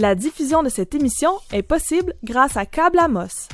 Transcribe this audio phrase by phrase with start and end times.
[0.00, 3.48] La diffusion de cette émission est possible grâce à Câble Amos.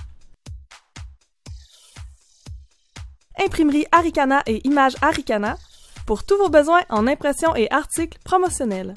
[3.42, 5.56] Imprimerie Aricana et Images Aricana
[6.04, 8.92] pour tous vos besoins en impression et articles promotionnels.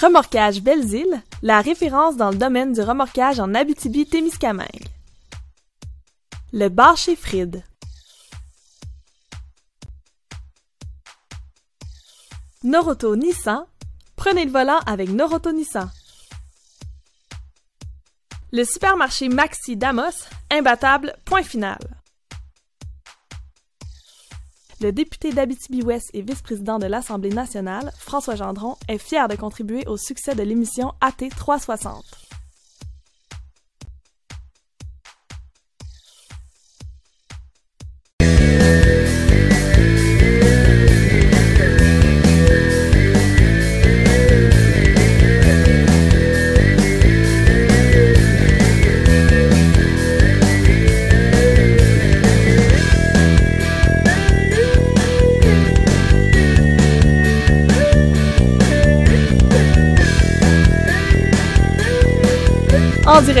[0.00, 4.88] Remorquage Belles-Îles, la référence dans le domaine du remorquage en Abitibi-Témiscamingue.
[6.54, 7.62] Le bar chez Fried.
[12.64, 13.66] Noroto Nissan.
[14.16, 15.90] Prenez le volant avec Noroto Nissan.
[18.52, 21.78] Le supermarché Maxi Damos, imbattable, point final.
[24.80, 29.96] Le député d'Abitibi-Ouest et vice-président de l'Assemblée nationale, François Gendron, est fier de contribuer au
[29.96, 32.29] succès de l'émission AT 360.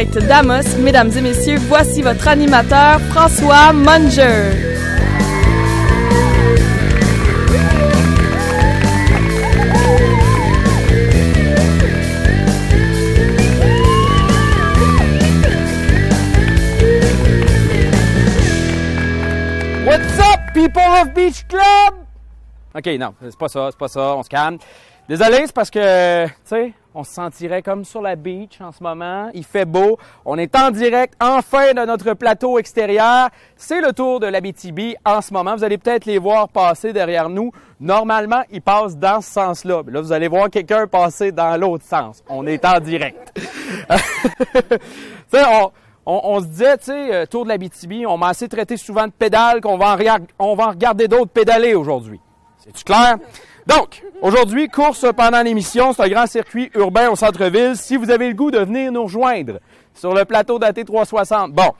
[0.04, 4.52] Direct d'Amos, mesdames et messieurs, voici votre animateur François Munger.
[19.84, 22.00] What's up, people of Beach Club?
[22.74, 24.56] OK, non, c'est pas ça, c'est pas ça, on se calme.
[25.10, 28.80] Désolé, c'est parce que, tu sais, on se sentirait comme sur la beach en ce
[28.80, 29.28] moment.
[29.34, 29.98] Il fait beau.
[30.24, 33.28] On est en direct, enfin, de notre plateau extérieur.
[33.56, 35.56] C'est le tour de l'Abitibi en ce moment.
[35.56, 37.50] Vous allez peut-être les voir passer derrière nous.
[37.80, 39.82] Normalement, ils passent dans ce sens-là.
[39.88, 42.22] Là, vous allez voir quelqu'un passer dans l'autre sens.
[42.28, 43.32] On est en direct.
[43.34, 43.42] tu
[45.26, 45.72] sais, on,
[46.06, 49.12] on, se disait, tu sais, euh, tour de l'Abitibi, on m'a assez traité souvent de
[49.12, 52.20] pédale qu'on va en, on va en regarder d'autres pédaler aujourd'hui.
[52.60, 53.16] C'est-tu clair?
[53.66, 57.76] Donc, aujourd'hui, course pendant l'émission, c'est un grand circuit urbain au centre-ville.
[57.76, 59.60] Si vous avez le goût de venir nous rejoindre
[59.94, 61.70] sur le plateau d'AT 360, bon,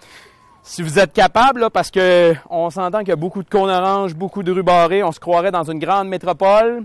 [0.62, 4.14] si vous êtes capable, parce que on s'entend qu'il y a beaucoup de cônes oranges,
[4.14, 6.84] beaucoup de rues barrées, on se croirait dans une grande métropole.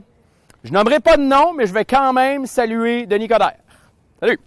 [0.63, 3.57] Je nommerai pas de nom, mais je vais quand même saluer Denis Coderre.
[4.19, 4.39] Salut!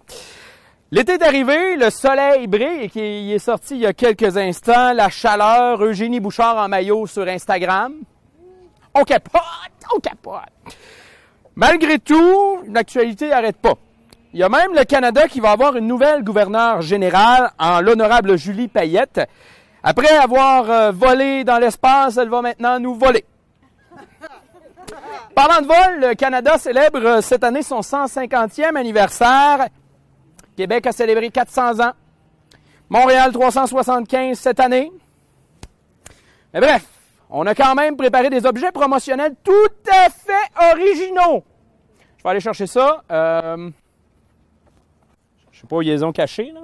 [0.91, 4.93] L'été est arrivé, le soleil brille et qui est sorti il y a quelques instants,
[4.93, 7.93] la chaleur, Eugénie Bouchard en maillot sur Instagram.
[8.99, 9.41] On capote,
[9.95, 10.41] on capote.
[11.55, 13.75] Malgré tout, l'actualité n'arrête pas.
[14.33, 18.37] Il y a même le Canada qui va avoir une nouvelle gouverneure générale en l'honorable
[18.37, 19.21] Julie Payette.
[19.81, 23.23] Après avoir euh, volé dans l'espace, elle va maintenant nous voler.
[25.33, 29.67] Parlant de vol, le Canada célèbre euh, cette année son 150e anniversaire.
[30.57, 31.93] Québec a célébré 400 ans.
[32.89, 34.91] Montréal 375 cette année.
[36.53, 36.83] Mais bref,
[37.29, 39.51] on a quand même préparé des objets promotionnels tout
[39.91, 41.43] à fait originaux.
[42.17, 43.03] Je vais aller chercher ça.
[43.11, 43.69] Euh,
[45.51, 46.61] je sais pas où ils ont cachés, là.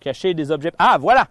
[0.00, 0.72] Cacher des objets.
[0.78, 1.28] Ah, voilà!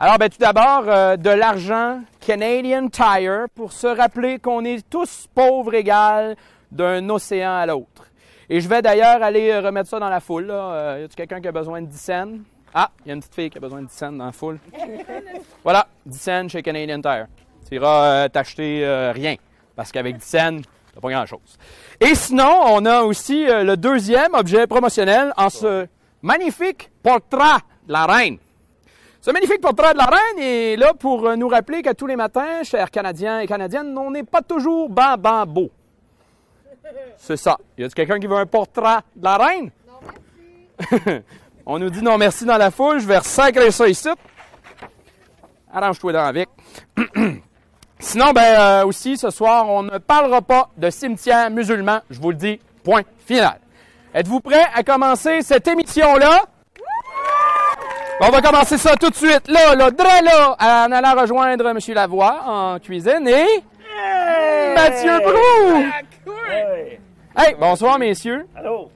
[0.00, 5.26] Alors, ben, tout d'abord, euh, de l'argent Canadian Tire pour se rappeler qu'on est tous
[5.34, 6.36] pauvres égales
[6.70, 8.06] d'un océan à l'autre.
[8.48, 10.46] Et je vais d'ailleurs aller euh, remettre ça dans la foule.
[10.46, 10.54] Là.
[10.54, 12.38] Euh, y a-t-il quelqu'un qui a besoin de 10 cents?
[12.74, 14.32] Ah, il y a une petite fille qui a besoin de 10 cents dans la
[14.32, 14.58] foule.
[15.64, 17.26] Voilà, 10 cents chez Canadian Tire.
[17.68, 19.36] Tu iras euh, t'acheter euh, rien.
[19.74, 20.56] Parce qu'avec 10 cents,
[20.94, 21.58] t'as pas grand-chose.
[22.00, 25.86] Et sinon, on a aussi euh, le deuxième objet promotionnel en ce
[26.22, 28.38] magnifique portrait de la reine.
[29.20, 32.62] Ce magnifique portrait de la reine est là pour nous rappeler que tous les matins,
[32.62, 35.70] chers Canadiens et Canadiennes, on n'est pas toujours ban, ban, beau.
[37.16, 37.58] C'est ça.
[37.76, 39.70] Y a-t-il quelqu'un qui veut un portrait de la reine?
[41.68, 42.98] on nous dit non merci dans la foule.
[42.98, 44.08] Je vais ressacrer ça ici.
[45.72, 46.48] Arrange-toi dans avec.
[48.00, 52.00] Sinon, ben euh, aussi, ce soir, on ne parlera pas de cimetière musulman.
[52.08, 53.60] Je vous le dis, point final.
[54.14, 56.44] Êtes-vous prêts à commencer cette émission-là?
[58.20, 61.78] On va commencer ça tout de suite, là, là, dre là, en allant rejoindre M.
[61.94, 63.62] Lavoie en cuisine et...
[64.74, 65.84] Mathieu Brou!
[67.36, 68.46] Hey, bonsoir, messieurs.
[68.56, 68.90] Allô?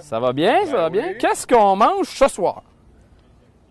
[0.00, 1.14] Ça va bien, ça va bien?
[1.14, 2.62] Qu'est-ce qu'on mange ce soir?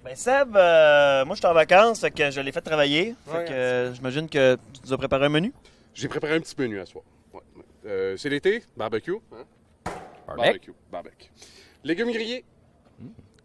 [0.04, 3.16] Ben Seb, euh, moi je suis en vacances, fait que je l'ai fait travailler.
[3.28, 5.54] Fait que euh, j'imagine que tu nous as préparé un menu?
[5.94, 7.04] J'ai préparé un petit menu à soir.
[7.34, 7.42] Ouais.
[7.86, 9.14] Euh, c'est l'été, barbecue.
[9.34, 9.92] Hein?
[10.28, 10.74] Barbecue.
[10.92, 11.30] Barbecue.
[11.84, 12.44] Légumes grillés,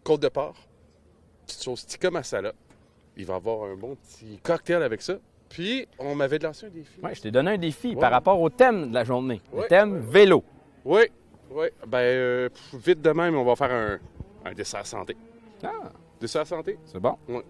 [0.03, 0.55] côte de porc,
[1.45, 2.53] petite sauce tikka masala.
[3.17, 5.13] Il va y avoir un bon petit cocktail avec ça.
[5.49, 6.99] Puis, on m'avait lancé un défi.
[7.01, 8.01] Ouais, je t'ai donné un défi Ouais.
[8.01, 9.41] par rapport au thème de la journée.
[9.53, 9.67] Le Ouais.
[9.67, 10.43] thème vélo.
[10.85, 11.01] Oui.
[11.51, 15.15] Oui, ben, euh, vite de même, on va faire un, un dessert santé.
[15.63, 15.69] Ah,
[16.19, 16.77] Dessert santé?
[16.85, 17.15] c'est bon?
[17.27, 17.41] Oui.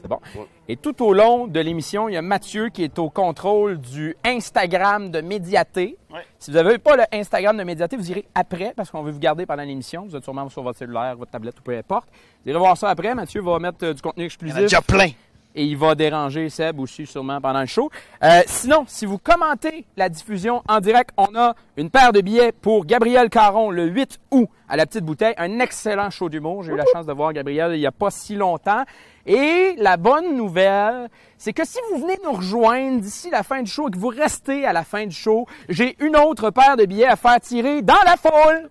[0.00, 0.18] C'est bon.
[0.34, 0.46] Ouais.
[0.66, 4.16] Et tout au long de l'émission, il y a Mathieu qui est au contrôle du
[4.24, 5.98] Instagram de Médiaté.
[6.10, 6.24] Ouais.
[6.38, 9.18] Si vous n'avez pas le Instagram de Médiaté, vous irez après parce qu'on veut vous
[9.18, 10.06] garder pendant l'émission.
[10.06, 12.08] Vous êtes sûrement sur votre cellulaire, votre tablette ou peu importe.
[12.44, 13.14] Vous irez voir ça après.
[13.14, 15.10] Mathieu va mettre euh, du contenu Il y en exclusif a déjà plein.
[15.54, 17.90] Et il va déranger Seb aussi sûrement pendant le show.
[18.22, 22.52] Euh, sinon, si vous commentez la diffusion en direct, on a une paire de billets
[22.52, 25.34] pour Gabriel Caron le 8 août à la petite bouteille.
[25.38, 26.62] Un excellent show d'humour.
[26.62, 28.84] J'ai eu la chance de voir Gabriel il n'y a pas si longtemps.
[29.26, 33.70] Et la bonne nouvelle, c'est que si vous venez nous rejoindre d'ici la fin du
[33.70, 36.84] show et que vous restez à la fin du show, j'ai une autre paire de
[36.84, 38.70] billets à faire tirer dans la foule.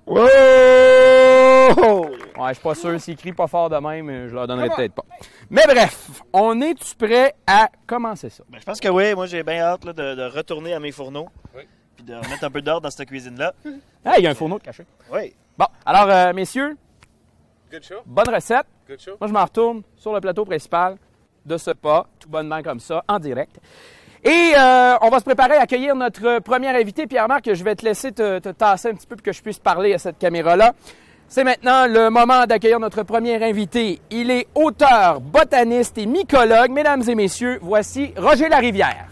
[1.69, 2.99] Je suis pas sûr.
[3.01, 5.05] S'ils crient pas fort de même, je leur donnerai peut-être pas.
[5.49, 8.43] Mais bref, on est-tu prêt à commencer ça?
[8.49, 9.13] Ben, je pense que oui.
[9.15, 11.27] Moi, j'ai bien hâte là, de, de retourner à mes fourneaux.
[11.55, 11.63] Oui.
[11.95, 13.53] Puis de remettre un peu d'ordre dans cette cuisine-là.
[14.05, 14.85] Ah, il y a un fourneau de caché.
[15.11, 15.33] Oui.
[15.57, 16.77] Bon, alors, euh, messieurs,
[17.71, 17.95] Good show?
[18.05, 18.65] bonne recette.
[18.87, 19.11] Good show?
[19.19, 20.95] Moi, je m'en retourne sur le plateau principal
[21.45, 23.59] de ce pas, tout bonnement comme ça, en direct.
[24.23, 27.07] Et euh, on va se préparer à accueillir notre premier invité.
[27.07, 29.59] Pierre-Marc, je vais te laisser te, te tasser un petit peu pour que je puisse
[29.59, 30.73] parler à cette caméra-là.
[31.31, 34.01] C'est maintenant le moment d'accueillir notre premier invité.
[34.09, 36.71] Il est auteur, botaniste et mycologue.
[36.71, 39.05] Mesdames et messieurs, voici Roger Larivière.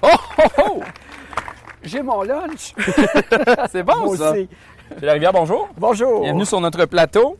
[0.00, 0.80] Oh, oh, oh!
[1.82, 2.72] J'ai mon lunch.
[3.72, 4.30] C'est bon, Moi ça.
[4.30, 4.48] aussi.
[4.90, 5.68] Roger Larivière, bonjour.
[5.76, 6.22] Bonjour.
[6.22, 7.36] Bienvenue sur notre plateau.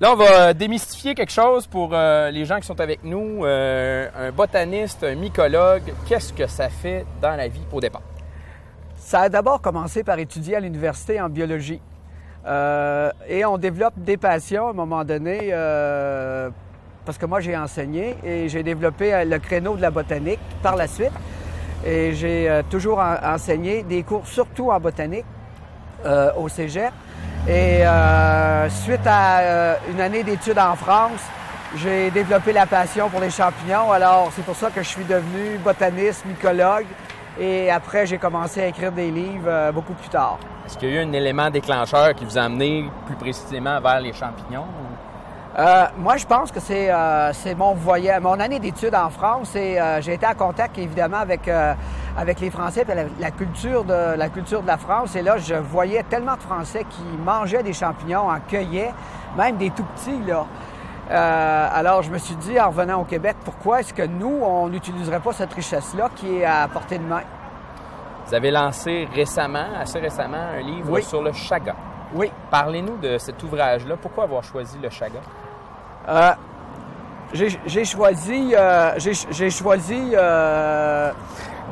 [0.00, 3.46] Là, on va démystifier quelque chose pour euh, les gens qui sont avec nous.
[3.46, 8.02] Euh, un botaniste, un mycologue, qu'est-ce que ça fait dans la vie au départ?
[9.10, 11.82] Ça a d'abord commencé par étudier à l'université en biologie.
[12.46, 16.48] Euh, et on développe des passions à un moment donné, euh,
[17.04, 20.76] parce que moi j'ai enseigné et j'ai développé euh, le créneau de la botanique par
[20.76, 21.10] la suite.
[21.84, 25.24] Et j'ai euh, toujours en- enseigné des cours, surtout en botanique,
[26.06, 26.92] euh, au cégep.
[27.48, 31.20] Et euh, suite à une année d'études en France,
[31.74, 33.90] j'ai développé la passion pour les champignons.
[33.90, 36.86] Alors c'est pour ça que je suis devenu botaniste, mycologue.
[37.42, 40.38] Et après, j'ai commencé à écrire des livres euh, beaucoup plus tard.
[40.66, 43.98] Est-ce qu'il y a eu un élément déclencheur qui vous a amené plus précisément vers
[43.98, 44.66] les champignons?
[45.58, 49.56] Euh, moi, je pense que c'est euh, c'est mon voyage, mon année d'études en France
[49.56, 51.50] et euh, j'ai été en contact évidemment avec
[52.16, 55.16] avec les Français et la, la culture de la culture de la France.
[55.16, 58.92] Et là, je voyais tellement de Français qui mangeaient des champignons, en cueillaient,
[59.36, 60.44] même des tout petits là.
[61.10, 64.68] Euh, alors, je me suis dit, en revenant au Québec, pourquoi est-ce que nous, on
[64.68, 67.22] n'utiliserait pas cette richesse-là qui est à portée de main?
[68.26, 71.02] Vous avez lancé récemment, assez récemment, un livre Oui.
[71.02, 71.74] sur le chaga.
[72.14, 72.30] Oui.
[72.50, 73.96] Parlez-nous de cet ouvrage-là.
[74.00, 75.18] Pourquoi avoir choisi le chaga?
[76.08, 76.30] Euh,
[77.32, 81.12] j'ai choisi, euh, j'ai j'ai choisi euh,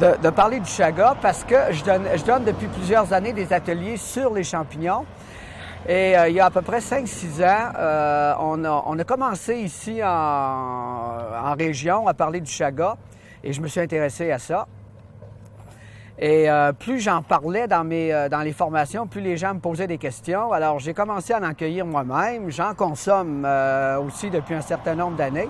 [0.00, 3.52] de, de parler du chaga parce que je donne, je donne depuis plusieurs années des
[3.52, 5.04] ateliers sur les champignons.
[5.86, 9.04] Et euh, il y a à peu près 5-6 ans, euh, on, a, on a
[9.04, 12.96] commencé ici en, en région à parler du chaga
[13.44, 14.66] et je me suis intéressé à ça.
[16.20, 19.60] Et euh, plus j'en parlais dans, mes, euh, dans les formations, plus les gens me
[19.60, 20.52] posaient des questions.
[20.52, 22.50] Alors j'ai commencé à en cueillir moi-même.
[22.50, 25.48] J'en consomme euh, aussi depuis un certain nombre d'années.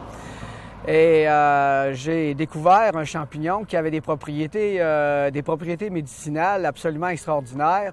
[0.86, 4.80] Et euh, j'ai découvert un champignon qui avait des propriétés,
[5.32, 7.92] des propriétés médicinales absolument extraordinaires,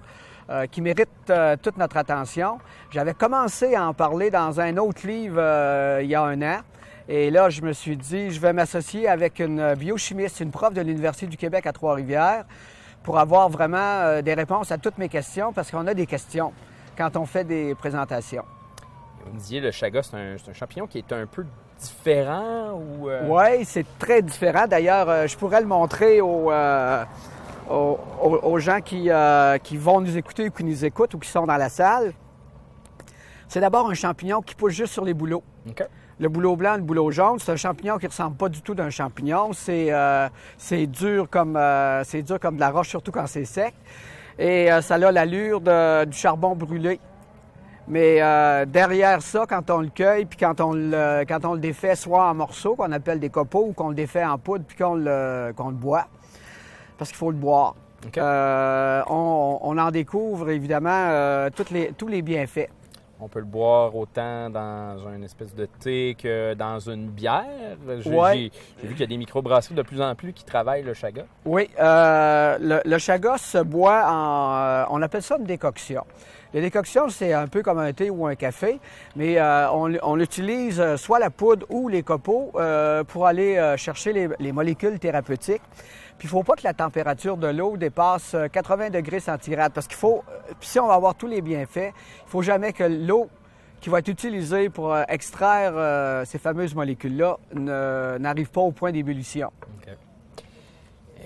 [0.50, 2.60] euh, qui méritent euh, toute notre attention.
[2.92, 6.60] J'avais commencé à en parler dans un autre livre euh, il y a un an.
[7.08, 10.82] Et là, je me suis dit, je vais m'associer avec une biochimiste, une prof de
[10.82, 12.46] l'Université du Québec à Trois-Rivières,
[13.04, 16.52] pour avoir vraiment des réponses à toutes mes questions, parce qu'on a des questions
[16.98, 18.44] quand on fait des présentations.
[19.24, 21.46] Vous me disiez, le chaga, c'est un, un champignon qui est un peu
[21.80, 23.10] différent ou...
[23.28, 24.66] Oui, c'est très différent.
[24.68, 27.04] D'ailleurs, je pourrais le montrer euh,
[27.70, 31.46] aux, gens qui, euh, qui vont nous écouter ou qui nous écoutent ou qui sont
[31.46, 32.14] dans la salle.
[33.48, 35.44] C'est d'abord un champignon qui pousse juste sur les bouleaux.
[36.20, 38.90] Le bouleau blanc, le bouleau jaune, c'est un champignon qui ressemble pas du tout d'un
[38.90, 39.52] champignon.
[39.54, 40.30] C'est euh,
[40.88, 43.74] dur comme euh, dur comme de la roche, surtout quand c'est sec.
[44.40, 47.00] Et ça a l'allure du charbon brûlé.
[47.88, 51.60] Mais euh, derrière ça, quand on le cueille, puis quand on le, quand on le
[51.60, 54.76] défait soit en morceaux, qu'on appelle des copeaux, ou qu'on le défait en poudre, puis
[54.76, 56.08] qu'on le, qu'on le boit,
[56.98, 57.76] parce qu'il faut le boire.
[58.18, 62.70] Euh, on, on en découvre évidemment euh, toutes les, tous les bienfaits.
[63.20, 67.46] On peut le boire autant dans une espèce de thé que dans une bière.
[68.00, 68.52] J'ai Ouais.
[68.84, 71.24] vu qu'il y a des microbrasseries de plus en plus qui travaillent le chaga.
[71.46, 74.86] Oui, euh, le, le chaga se boit en.
[74.94, 76.04] on appelle ça une décoction.
[76.54, 78.80] La décoction, c'est un peu comme un thé ou un café,
[79.16, 84.12] mais euh, on, on utilise soit la poudre ou les copeaux euh, pour aller chercher
[84.14, 85.62] les, les molécules thérapeutiques.
[86.18, 89.88] Puis il faut pas que la température de l'eau dépasse euh, 80 degrés centigrades parce
[89.88, 92.84] qu'il faut, euh, puis si on va avoir tous les bienfaits, il faut jamais que
[92.84, 93.30] l'eau
[93.82, 98.92] qui va être utilisée pour euh, extraire euh, ces fameuses molécules-là n'arrive pas au point
[98.92, 99.52] d'ébullition.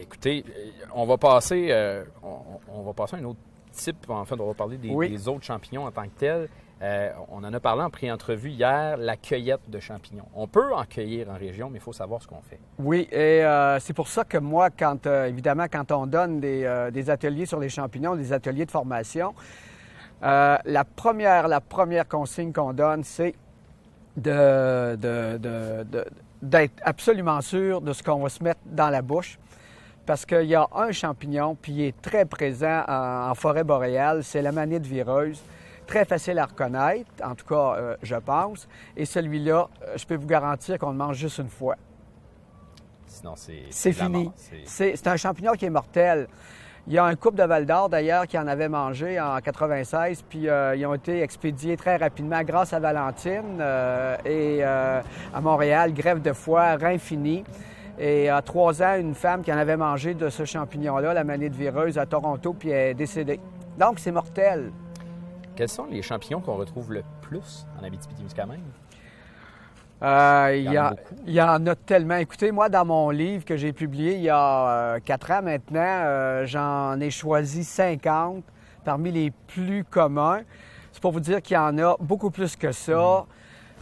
[0.01, 2.37] Écoutez, euh, on va passer, euh, on,
[2.73, 3.39] on va passer à un autre
[3.71, 4.09] type.
[4.09, 5.09] En fait, on va parler des, Oui.
[5.09, 6.49] des autres champignons en tant que tels.
[6.81, 10.27] Euh, on en a parlé en pré-entrevue hier, la cueillette de champignons.
[10.33, 12.59] On peut en cueillir en région, mais il faut savoir ce qu'on fait.
[12.77, 17.09] Oui, et euh, c'est pour ça que moi, quand euh, évidemment, quand on donne des,
[17.09, 19.33] ateliers sur les champignons, des ateliers de formation,
[20.21, 23.35] la première, consigne qu'on donne, c'est
[24.15, 25.03] d'être
[26.83, 29.37] absolument sûr de ce qu'on va se mettre dans la bouche.
[30.05, 34.23] Parce qu'il y a un champignon, puis il est très présent en, en forêt boréale,
[34.23, 35.39] c'est la manite vireuse.
[35.89, 38.67] Très facile à reconnaître, en tout cas, euh, je pense.
[38.95, 41.75] Et celui-là, euh, je peux vous garantir qu'on le mange juste une fois.
[43.07, 43.33] Sinon,
[43.71, 44.31] c'est fini.
[44.65, 46.27] C'est- un champignon qui est mortel.
[46.85, 50.21] Il y a un couple de Val d'Or, d'ailleurs, qui en avait mangé en 96,
[50.29, 53.57] puis euh, ils ont été expédiés très rapidement grâce à Valentine.
[53.59, 55.01] euh, et euh,
[55.33, 57.43] à Montréal, grève de foie, rein fini.
[57.97, 61.55] Et à trois ans, une femme qui en avait mangé de ce champignon-là, la manite
[61.55, 63.39] vireuse, à Toronto, puis elle est décédée.
[63.79, 64.71] Donc, c'est mortel.
[65.59, 68.61] Quels sont les champignons qu'on retrouve le plus en Abitibi-Témiscamingue?
[70.01, 70.95] Euh, il, y a
[71.27, 72.15] il y en a tellement.
[72.15, 75.81] Écoutez, moi, dans mon livre que j'ai publié il y a euh, quatre ans maintenant,
[75.83, 78.41] euh, j'en ai choisi 50
[78.85, 80.43] parmi les plus communs.
[80.93, 83.25] C'est pour vous dire qu'il y en a beaucoup plus que ça.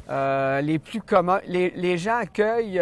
[0.09, 2.79] Les gens accueillent,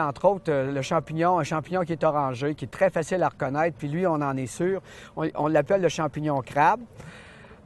[0.00, 3.28] entre autres euh, le champignon, un champignon qui est orangé, qui est très facile à
[3.28, 4.82] reconnaître, puis lui, on en est sûr.
[5.16, 6.80] On, l'appelle le champignon crabe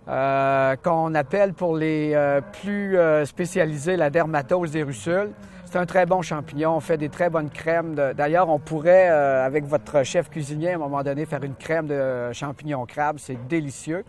[0.09, 5.33] euh, qu'on appelle pour les euh, plus spécialisés la dermatose des russules.
[5.65, 6.77] C'est un très bon champignon.
[6.77, 7.97] On fait des très bonnes crèmes.
[8.17, 12.33] D'ailleurs, on pourrait, avec votre chef cuisinier, à un moment donné, faire une crème de
[12.33, 13.17] champignons crabe.
[13.19, 14.05] C'est délicieux.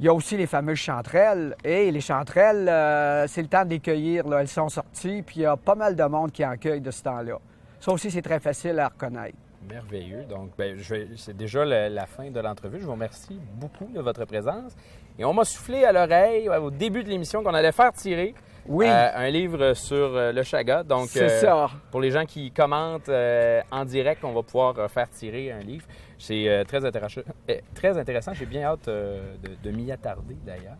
[0.00, 1.56] Il y a aussi les fameuses chanterelles.
[1.64, 4.26] Et les chanterelles, euh, c'est le temps de les cueillir.
[4.28, 4.40] là.
[4.40, 6.90] Elles sont sorties, puis il y a pas mal de monde qui en cueille de
[6.90, 7.38] ce temps-là.
[7.80, 9.36] Ça aussi, c'est très facile à reconnaître.
[9.68, 10.24] Merveilleux.
[10.24, 10.78] Donc, ben,
[11.16, 12.78] c'est déjà la, la fin de l'entrevue.
[12.80, 14.72] Je vous remercie beaucoup de votre présence.
[15.18, 18.34] Et on m'a soufflé à l'oreille au début de l'émission qu'on allait faire tirer
[18.66, 20.84] Oui, euh, un livre sur euh, le chaga.
[20.84, 21.70] Donc, c'est euh, ça.
[21.90, 25.84] pour les gens qui commentent euh, en direct, on va pouvoir faire tirer un livre.
[26.18, 27.20] C'est euh, très intéressant.
[27.48, 28.34] euh, très intéressant.
[28.34, 30.76] J'ai bien hâte euh, de, m'y attarder d'ailleurs.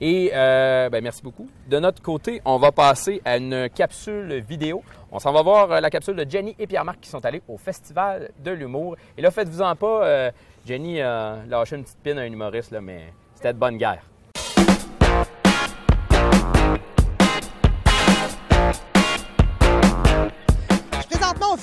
[0.00, 1.48] Et ben, merci beaucoup.
[1.68, 4.82] De notre côté, on va passer à une capsule vidéo.
[5.12, 8.30] On s'en va voir la capsule de Jenny et Pierre-Marc qui sont allés au Festival
[8.42, 8.96] de l'humour.
[9.18, 10.30] Et là, faites-vous-en pas,
[10.64, 14.09] Jenny a lâché une petite pine à un humoriste, là, mais c'était de bonne guerre.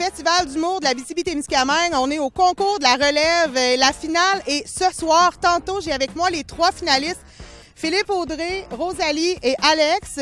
[0.08, 1.92] Festival d'humour de la BTB-Témiscamingue.
[1.96, 3.78] On est au concours de la relève.
[3.78, 5.38] La finale est ce soir.
[5.38, 7.20] Tantôt, j'ai avec moi les trois finalistes.
[7.76, 10.20] Philippe Audrey, Rosalie et Alex.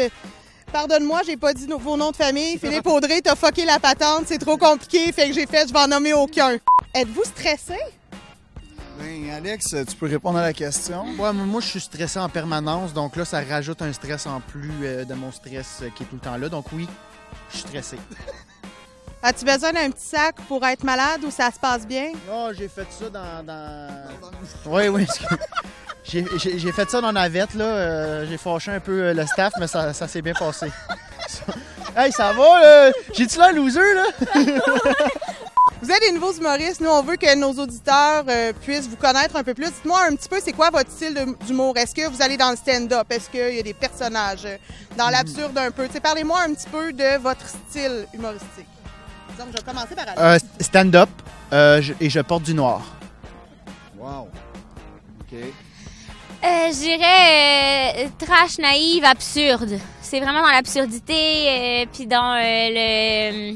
[0.73, 2.57] Pardonne-moi, j'ai pas dit vos noms de famille.
[2.57, 5.79] Philippe Audrey, t'as fucké la patente, c'est trop compliqué, fait que j'ai fait, je vais
[5.79, 6.57] en nommer aucun.
[6.95, 7.77] Êtes-vous stressé?
[8.97, 11.05] Ben, Alex, tu peux répondre à la question.
[11.19, 14.71] Ouais, moi, je suis stressé en permanence, donc là, ça rajoute un stress en plus
[14.81, 16.49] euh, de mon stress euh, qui est tout le temps là.
[16.49, 16.87] Donc oui,
[17.51, 17.97] je suis stressé.
[19.27, 22.11] As-tu besoin d'un petit sac pour être malade ou ça se passe bien?
[22.31, 23.43] Oh, j'ai fait ça dans...
[23.43, 23.89] dans...
[24.67, 25.07] Oui, oui.
[26.07, 27.65] J'ai fait ça dans la navette, là.
[27.65, 30.67] euh, j'ai fâché un peu euh, le staff, mais ça, ça s'est bien passé.
[31.97, 32.91] hey, ça va, là?
[33.11, 34.03] J'ai-tu l'air loser, là?
[35.81, 36.79] Vous êtes des nouveaux humoristes.
[36.79, 39.65] Nous, on veut que nos auditeurs euh, puissent vous connaître un peu plus.
[39.65, 41.75] Dites-moi un petit peu, c'est quoi votre style d'humour?
[41.75, 43.07] Est-ce que vous allez dans le stand-up?
[43.09, 44.47] Est-ce qu'il y a des personnages?
[44.95, 45.87] Dans l'absurde un peu?
[46.03, 48.67] Parlez-moi un petit peu de votre style humoristique.
[49.37, 50.45] Donc, je vais commencer par Alex.
[50.45, 51.09] Euh, Stand-up,
[51.53, 52.81] euh, je- et je porte du noir.
[53.97, 54.29] Wow.
[55.21, 55.33] OK.
[55.33, 59.79] Euh, je dirais euh, trash, naïve, absurde.
[60.01, 63.55] C'est vraiment dans l'absurdité, euh, puis dans euh, le,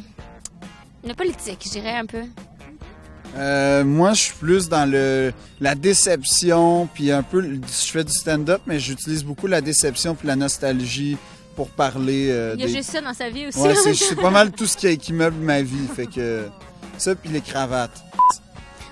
[1.08, 2.24] le politique, je dirais un peu.
[3.38, 5.32] Euh, moi, je suis plus dans le
[5.62, 10.16] la déception, puis un peu, le- je fais du stand-up, mais j'utilise beaucoup la déception
[10.16, 11.16] puis la nostalgie
[11.60, 12.74] pour parler euh, Il y a des...
[12.76, 13.60] juste ça dans sa vie aussi.
[13.60, 16.48] Ouais, c'est c'est pas mal tout ce qui, qui meuble ma vie, fait que
[16.98, 18.02] ça puis les cravates.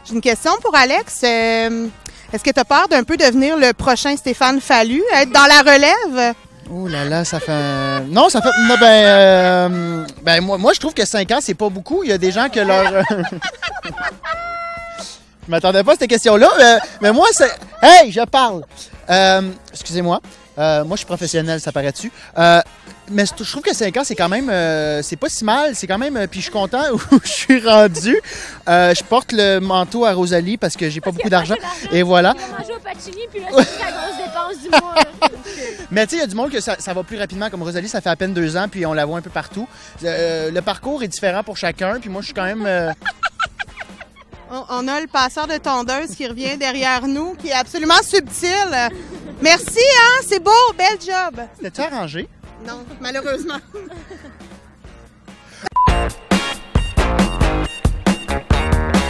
[0.05, 1.21] J'ai une question pour Alex.
[1.23, 1.87] Euh,
[2.33, 5.01] Est-ce que tu as peur d'un peu devenir le prochain Stéphane Fallu?
[5.13, 6.35] Être dans la relève?
[6.69, 7.53] Oh là là, ça fait.
[7.53, 8.49] un- Non, ça fait.
[8.67, 12.03] Non, ben, euh, ben moi, moi, je trouve que 5 ans, c'est pas beaucoup.
[12.03, 13.01] Il y a des gens que leur.
[15.45, 16.49] je m'attendais pas à cette question-là.
[16.99, 17.49] mais moi, c'est.
[17.81, 18.63] Hey, je parle.
[19.09, 20.19] Euh, Excusez-moi.
[20.57, 22.11] Euh, moi, je suis professionnel, ça paraît dessus.
[22.37, 22.61] Euh,
[23.09, 24.49] mais je trouve que 5 ans, c'est quand même.
[24.49, 25.75] euh, c'est pas si mal.
[25.75, 26.17] C'est quand même.
[26.17, 28.19] euh, Puis je suis content où je suis rendu.
[28.67, 31.55] Euh, je porte le manteau à Rosalie parce que j'ai pas beaucoup d'argent.
[31.91, 32.33] Et voilà.
[32.35, 34.95] On va manger au Pacini, puis là, c'est la grosse dépense du mois.
[35.91, 37.49] Mais tu sais, il y a du monde que ça, ça va plus rapidement.
[37.49, 39.67] Comme Rosalie, ça fait à peine deux ans, puis on la voit un peu partout.
[40.03, 42.65] Euh, le parcours est différent pour chacun, puis moi, je suis quand même.
[42.65, 42.91] euh,
[44.51, 48.49] On, on a le passeur de tondeuse qui revient derrière nous, qui est absolument subtil.
[49.41, 50.21] Merci, hein?
[50.23, 51.39] C'est beau, bel job.
[51.55, 52.27] C'était-tu arrangé?
[52.65, 53.57] Non, malheureusement.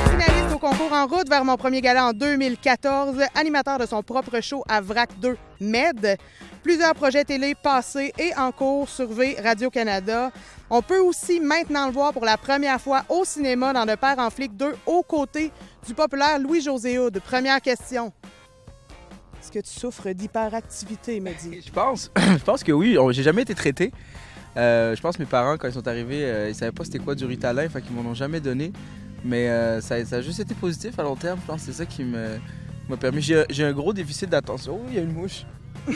[0.10, 4.42] Finaliste au concours En route vers mon premier gala en 2014, animateur de son propre
[4.42, 6.18] show à VRAC 2 Med.
[6.62, 10.32] Plusieurs projets télé passés et en cours sur V Radio-Canada.
[10.70, 14.20] On peut aussi maintenant le voir pour la première fois au cinéma dans Le Père
[14.20, 15.52] en flic 2 aux côtés
[15.88, 17.22] du populaire Louis-José Hood.
[17.22, 18.12] Première question.
[19.48, 21.62] Est-ce que tu souffres d'hyperactivité, me dit?
[21.66, 22.98] Je pense, je pense que oui.
[23.12, 23.94] J'ai jamais été traité.
[24.58, 27.00] Euh, je pense que mes parents, quand ils sont arrivés, euh, ils savaient pas c'était
[27.00, 28.74] quoi du Ritalin, fait qu'ils m'en ont jamais donné.
[29.24, 31.40] Mais euh, ça, ça a juste été positif à long terme.
[31.42, 33.22] Je pense que c'est ça qui m'a permis.
[33.22, 34.82] J'ai un gros déficit d'attention.
[34.84, 35.46] Oh, il y a une mouche.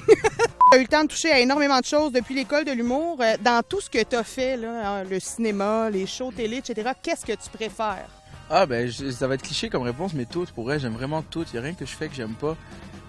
[0.71, 3.19] Tu as eu le temps de toucher à énormément de choses depuis l'école de l'humour.
[3.43, 6.91] Dans tout ce que tu as fait, là, hein, le cinéma, les shows télé, etc.,
[7.03, 8.07] qu'est-ce que tu préfères?
[8.49, 11.21] Ah ben je- ça va être cliché comme réponse, mais tout, pour vrai, j'aime vraiment
[11.23, 11.43] tout.
[11.49, 12.55] Il n'y a rien que je fais que j'aime pas.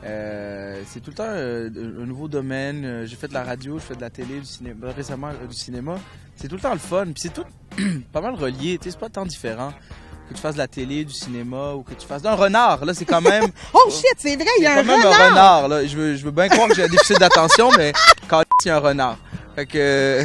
[0.04, 1.68] Euh, c'est tout le temps euh,
[2.02, 2.84] un nouveau domaine.
[2.84, 5.46] Euh, J'ai fait de la radio, je fais de la télé, du cinéma, récemment euh,
[5.46, 5.96] du cinéma.
[6.36, 7.04] C'est tout le temps le fun.
[7.06, 7.44] Puis c'est tout
[8.12, 8.78] pas mal relié.
[8.78, 9.72] Tu sais, c'est pas tant différent
[10.28, 12.84] que tu fasses de la télé, du cinéma ou que tu fasses d'un renard.
[12.84, 13.44] Là, c'est quand même.
[13.74, 15.20] Oh shit, c'est vrai, il y a un quand même renard!
[15.20, 15.68] un renard.
[15.68, 15.86] Là.
[15.86, 17.92] Je veux, je veux bien croire que j'ai un déficit d'attention, mais
[18.28, 19.18] quand il y a un renard.
[19.54, 20.24] Fait que.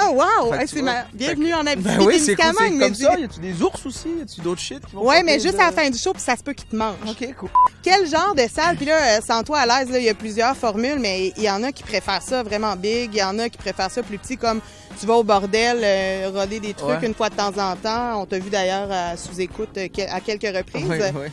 [0.00, 0.54] Oh wow!
[0.54, 1.04] Hey, c'est ma...
[1.12, 3.02] Bienvenue en Abitibi, Ben oui, c'est cool, comme me dit.
[3.02, 3.18] ça.
[3.18, 4.08] Y a-tu des ours aussi?
[4.18, 6.22] Y a-tu d'autres shit qui vont Ouais, mais juste à la fin du show, puis
[6.22, 6.94] ça se peut qu'ils te mangent.
[7.08, 7.48] Ok, cool.
[7.82, 8.76] Quel genre de salle?
[8.76, 11.62] Puis là, euh, sens-toi à l'aise, il y a plusieurs formules, mais il y en
[11.64, 14.36] a qui préfèrent ça vraiment big, il y en a qui préfèrent ça plus petit,
[14.36, 14.60] comme
[15.00, 17.06] tu vas au bordel, euh, roder des trucs Ouais.
[17.06, 18.20] une fois de temps en temps.
[18.22, 20.86] On t'a vu d'ailleurs à sous-écoute euh, à quelques reprises.
[20.88, 21.32] Ouais, ouais.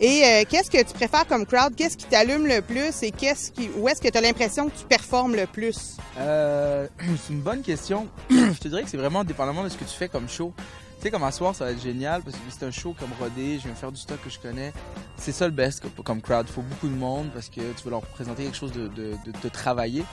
[0.00, 1.74] Et euh, qu'est-ce que tu préfères comme crowd?
[1.76, 4.76] Qu'est-ce qui t'allume le plus et qu'est-ce qui, où est-ce que tu as l'impression que
[4.76, 5.96] tu performes le plus?
[6.18, 6.86] Euh,
[7.26, 8.08] c'est une bonne question.
[8.30, 10.52] je te dirais que c'est vraiment dépendamment de ce que tu fais comme show.
[10.98, 13.10] Tu sais, comme à soir, ça va être génial parce que c'est un show comme
[13.20, 14.72] Rodé, je viens faire du stock que je connais.
[15.16, 16.46] C'est ça le best comme- crowd.
[16.48, 19.12] Il faut beaucoup de monde parce que tu veux leur présenter quelque chose de, de,
[19.26, 20.04] de, de travailler.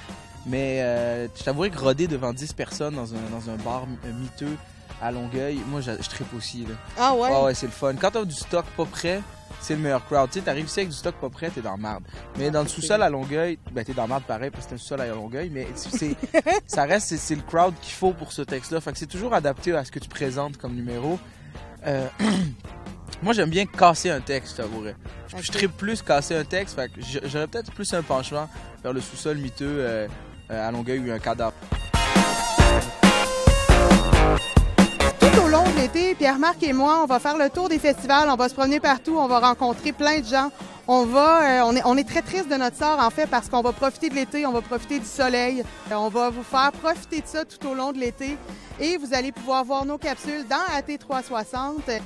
[0.46, 3.86] Mais euh, je t'avouerais que Rodé devant 10 personnes dans un, dans un bar
[4.20, 4.58] miteux
[5.02, 6.64] à Longueuil, moi je, je trippe aussi.
[6.66, 6.76] Là.
[6.98, 7.30] Ah ouais?
[7.30, 7.94] Ouais, ouais, c'est le fun.
[7.96, 9.22] Quand t'as du stock pas prêt,
[9.62, 10.30] c'est le meilleur crowd.
[10.30, 12.04] Tu sais, t'arrives ici avec du stock pas prêt, t'es dans marde.
[12.38, 14.78] Mais dans le sous-sol à Longueuil, ben t'es dans marde pareil parce que c'est un
[14.80, 16.16] sous-sol à Longueuil, mais c'est,
[16.68, 18.82] ça reste, c'est, le crowd qu'il faut pour ce texte-là.
[18.82, 21.20] Fait que c'est toujours adapté à ce que tu présentes comme numéro.
[21.86, 22.08] Euh,
[23.24, 24.96] moi, j'aime bien casser un texte, t'avouerais.
[25.28, 28.50] Je, je trippe plus casser un texte, fait que j'aurais peut-être plus un penchement
[28.84, 30.08] vers le sous-sol miteux euh,
[30.50, 31.54] euh, à Longueuil ou un cadavre.
[35.52, 38.48] Long de l'été, Pierre-Marc et moi, on va faire le tour des festivals, on va
[38.48, 40.50] se promener partout, on va rencontrer plein de gens.
[40.88, 43.50] On va, euh, on, est, on est très triste de notre sort en fait parce
[43.50, 45.62] qu'on va profiter de l'été, on va profiter du soleil,
[45.92, 48.38] Euh, on va vous faire profiter de ça tout au long de l'été
[48.80, 52.00] et vous allez pouvoir voir nos capsules dans AT360.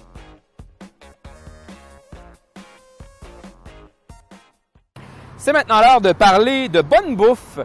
[5.38, 7.60] C'est maintenant l'heure de parler de bonne bouffe.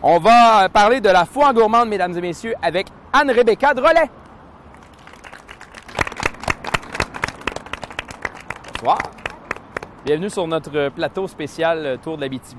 [0.00, 4.08] On va parler de la foire gourmande, mesdames et messieurs, avec Anne-Rebecca Drolet.
[8.84, 8.98] Bonsoir.
[10.04, 12.58] Bienvenue sur notre plateau spécial Tour de la BTB.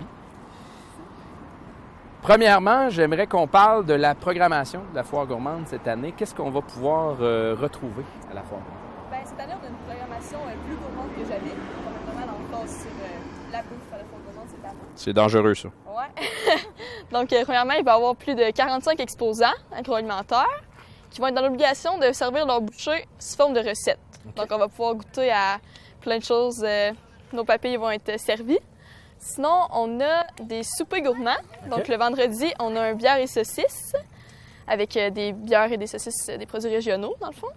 [2.24, 6.16] Premièrement, j'aimerais qu'on parle de la programmation de la foire gourmande cette année.
[6.18, 9.12] Qu'est-ce qu'on va pouvoir euh, retrouver à la foire gourmande?
[9.12, 11.54] Ben, cette année, on a une programmation euh, plus gourmande que jamais.
[11.78, 14.80] On va vraiment dans le sur euh, la bouffe à la fois gourmande cette année.
[14.96, 15.68] C'est dangereux, ça.
[15.86, 16.60] Ouais.
[17.12, 20.64] Donc, euh, premièrement, il va y avoir plus de 45 exposants agroalimentaires
[21.12, 24.00] qui vont être dans l'obligation de servir leur bouchée sous forme de recettes.
[24.36, 25.60] Donc, on va pouvoir goûter à
[26.06, 26.62] plein de choses.
[26.64, 26.92] euh,
[27.34, 28.60] nos papilles vont être servis.
[29.20, 31.44] Sinon, on a des soupers gourmands.
[31.70, 33.94] Donc, le vendredi, on a un bière et saucisses
[34.68, 37.48] avec euh, des bières et des saucisses, euh, des produits régionaux, dans le fond.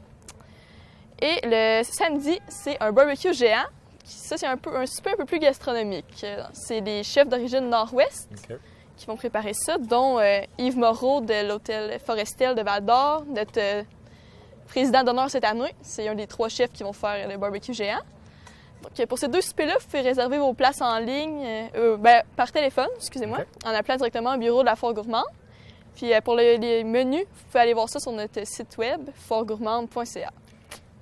[1.20, 3.66] Et le samedi, c'est un barbecue géant.
[4.04, 6.24] Ça, c'est un, peu, un souper un peu plus gastronomique.
[6.52, 8.28] C'est des chefs d'origine nord-ouest
[8.96, 13.84] qui vont préparer ça, dont euh, Yves Moreau de l'hôtel Forestel de Val-d'Or, notre
[14.68, 15.74] président d'honneur cette année.
[15.82, 18.00] C'est un des trois chefs qui vont faire le barbecue géant.
[18.83, 22.23] Donc, pour ces deux soupers-là, vous pouvez réserver vos places en ligne, euh, euh, ben,
[22.37, 25.25] par téléphone, excusez-moi, en appelant directement au bureau de la Foire Gourmande.
[25.97, 29.09] Puis euh, pour le- les menus, vous pouvez aller voir ça sur notre site web,
[29.14, 30.31] foiregourmande.ca.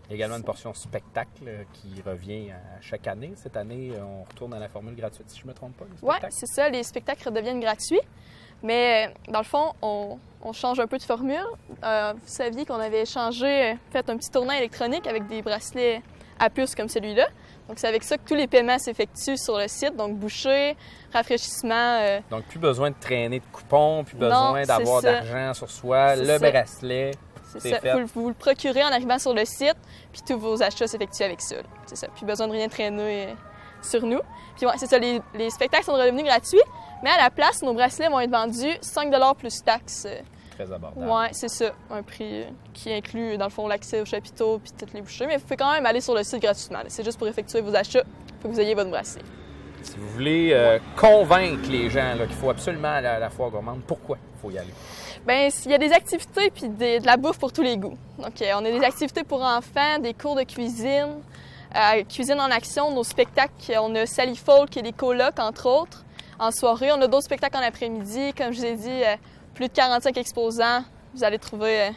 [0.09, 3.33] Il y a également une portion spectacle qui revient à chaque année.
[3.37, 5.85] Cette année, on retourne à la formule gratuite, si je ne me trompe pas.
[6.03, 8.01] Oui, c'est ça, les spectacles deviennent gratuits.
[8.63, 11.45] Mais dans le fond, on, on change un peu de formule.
[11.85, 16.01] Euh, vous saviez qu'on avait changé, fait un petit tournant électronique avec des bracelets
[16.39, 17.27] à puce comme celui-là.
[17.69, 19.97] Donc c'est avec ça que tous les paiements s'effectuent sur le site.
[19.97, 20.77] Donc boucher,
[21.13, 21.99] rafraîchissement.
[22.01, 26.17] euh, Donc, plus besoin de traîner de coupons, plus besoin d'avoir d'argent sur soi.
[26.17, 26.39] Le ça.
[26.39, 27.11] bracelet,
[27.53, 27.81] c'est ça.
[27.81, 27.93] fait.
[27.93, 29.77] Vous, le- vous le procurez en arrivant sur le site,
[30.13, 31.57] puis tous vos achats s'effectuent avec ça.
[31.87, 32.09] C'est ça.
[32.09, 33.35] Plus besoin de rien traîner euh,
[33.83, 34.21] sur nous.
[34.57, 36.63] Puis ouais, c'est ça, les, les spectacles sont redevenus gratuits,
[37.03, 40.07] mais à la place, nos bracelets vont être vendus 5 plus taxes.
[40.57, 41.07] Très abordable.
[41.11, 41.67] Ouais, c'est ça.
[41.91, 45.27] Un prix qui inclut, dans le fond, l'accès au chapiteau puis toutes les bouchées.
[45.27, 46.79] Mais vous pouvez quand même aller sur le site gratuitement.
[46.89, 48.03] C'est juste pour effectuer vos achats.
[48.41, 49.23] faut que vous ayez votre bracelet.
[49.83, 53.83] Si vous voulez euh, convaincre les gens qu'il faut absolument aller à la foire gourmande,
[53.87, 54.73] pourquoi il faut y aller?
[55.25, 57.97] Ben, il y a des activités puis des- de la bouffe pour tous les goûts.
[58.19, 61.21] Donc, on a des activités pour enfants, des cours de cuisine,
[61.77, 63.53] euh, cuisine en action, nos spectacles.
[63.81, 66.05] On a Sally Folk et les colocs, entre autres,
[66.39, 66.91] en soirée.
[66.93, 68.33] On a d'autres spectacles en après-midi.
[68.37, 69.17] Comme je vous ai dit, euh,
[69.57, 70.85] plus de 45 exposants.
[71.15, 71.91] Vous allez trouver euh,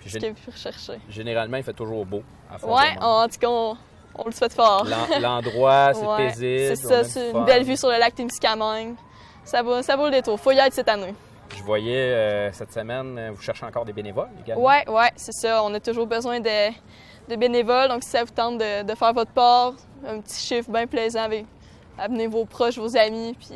[0.00, 1.00] Puis ce que vous recherchez.
[1.08, 3.76] Généralement, il fait toujours beau à Ouais, en tout cas, on,
[4.14, 4.84] on le souhaite fort.
[4.84, 6.58] L'en- L'endroit, c'est Ouais, paisible.
[6.58, 8.94] C'est ça, c'est une belle vue sur le lac Témiscamingue.
[9.44, 10.38] Ça vaut, ça vaut le détour.
[10.38, 11.14] Faut y être cette année.
[11.56, 14.62] Je voyais euh, cette semaine, euh, vous cherchez encore des bénévoles également.
[14.62, 15.64] Ouais, ouais, c'est ça.
[15.64, 16.70] On a toujours besoin de,
[17.30, 17.88] de bénévoles.
[17.88, 19.72] Donc, si ça vous tente de, de faire votre part,
[20.06, 21.46] un petit chiffre bien plaisant avec
[21.98, 23.48] amenez vos proches, vos amis, puis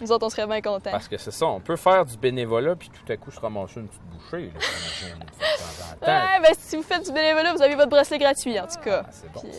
[0.00, 0.90] nous autres, on serait bien contents.
[0.90, 3.80] Parce que c'est ça, on peut faire du bénévolat, puis tout à coup se ramasser
[3.80, 4.46] une petite bouchée.
[4.46, 4.60] Là,
[5.14, 6.06] une temps.
[6.06, 9.02] Ouais, ben, si vous faites du bénévolat, vous avez votre bracelet gratuit, en tout cas.
[9.04, 9.50] Ah, c'est bon, Puis,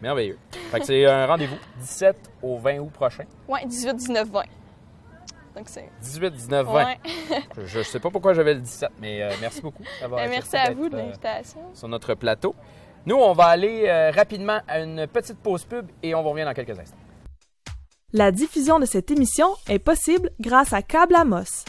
[0.00, 0.38] Merveilleux.
[0.70, 3.24] Fait que c'est un rendez-vous 17 au 20 août prochain.
[3.48, 4.42] ouais, 18, 19, 20.
[5.56, 5.88] Donc, c'est.
[6.02, 6.72] 18, 19, 20.
[6.84, 6.98] Ouais.
[7.58, 10.56] Je, je sais pas pourquoi j'avais le 17, mais euh, merci beaucoup d'avoir Ben, merci
[10.56, 11.60] à vous de euh, l'invitation.
[11.72, 12.54] sur notre plateau.
[13.06, 16.46] Nous, on va aller euh, rapidement à une petite pause pub et on va revenir
[16.46, 16.96] dans quelques instants.
[18.16, 21.64] La diffusion de cette émission est possible grâce à Câble Amos.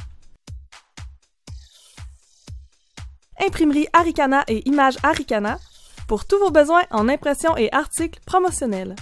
[3.44, 5.58] Imprimerie Aricana et Images Aricana
[6.08, 8.96] pour tous vos besoins en impression et articles promotionnels.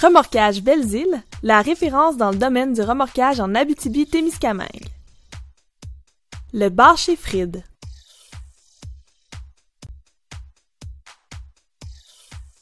[0.00, 4.88] Remorquage Belle-Île, la référence dans le domaine du remorquage en Abitibi-Témiscamingue.
[6.54, 7.62] Le bar chez Fried.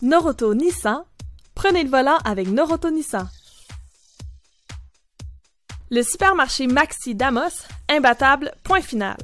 [0.02, 1.04] Noroto Nissan,
[1.54, 3.28] prenez le volant avec Noroto Nissan.
[5.90, 9.16] Le supermarché Maxi Damos, imbattable, point final.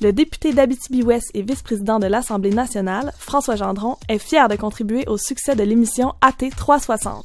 [0.00, 5.18] Le député d'Abitibi-Ouest et vice-président de l'Assemblée nationale, François Gendron, est fier de contribuer au
[5.18, 7.24] succès de l'émission AT 360.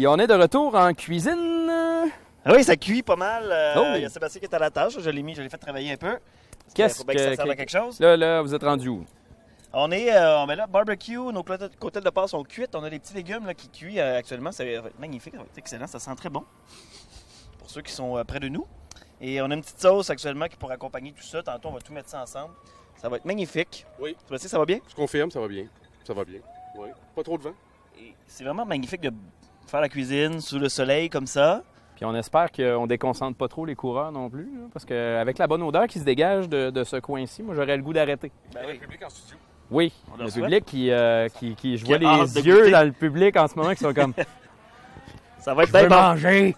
[0.00, 1.70] Et on est de retour en cuisine.
[2.44, 3.44] Ah oui, ça cuit pas mal.
[3.50, 3.92] Euh, Oh.
[3.96, 4.94] Il y a Sébastien qui est à la tâche.
[4.98, 6.18] Je l'ai mis, je l'ai fait travailler un peu.
[6.74, 7.98] Qu'est-ce que ça que- serve à que- quelque chose?
[7.98, 9.04] Là, là, vous êtes rendu où?
[9.72, 12.74] On est euh, là, barbecue, nos côtelettes de porc sont cuites.
[12.74, 14.50] On a des petits légumes là, qui cuisent euh, actuellement.
[14.50, 15.86] Ça va être magnifique, ça va être excellent.
[15.86, 16.44] Ça sent très bon
[17.58, 18.66] pour ceux qui sont euh, près de nous.
[19.20, 21.42] Et on a une petite sauce actuellement qui pourra accompagner tout ça.
[21.42, 22.54] Tantôt, on va tout mettre ça ensemble.
[22.96, 23.84] Ça va être magnifique.
[24.00, 24.16] Oui.
[24.24, 24.78] Sébastien, ça va bien?
[24.88, 25.66] Je confirme, ça va bien.
[26.04, 26.40] Ça va bien.
[26.76, 26.88] Oui.
[27.14, 27.54] Pas trop de vent.
[28.00, 29.12] Et C'est vraiment magnifique de
[29.66, 31.62] faire la cuisine sous le soleil comme ça.
[31.94, 35.48] Puis on espère qu'on déconcentre pas trop les coureurs non plus, là, parce qu'avec la
[35.48, 38.30] bonne odeur qui se dégage de, de ce coin-ci, moi j'aurais le goût d'arrêter.
[38.54, 38.78] Ben oui.
[38.78, 39.36] public en studio.
[39.70, 42.92] Oui, On le public qui, euh, qui, qui- je Qui vois les yeux dans le
[42.92, 44.14] public en ce moment qui sont comme
[45.40, 45.94] Ça va être bien bon.
[45.94, 46.56] manger.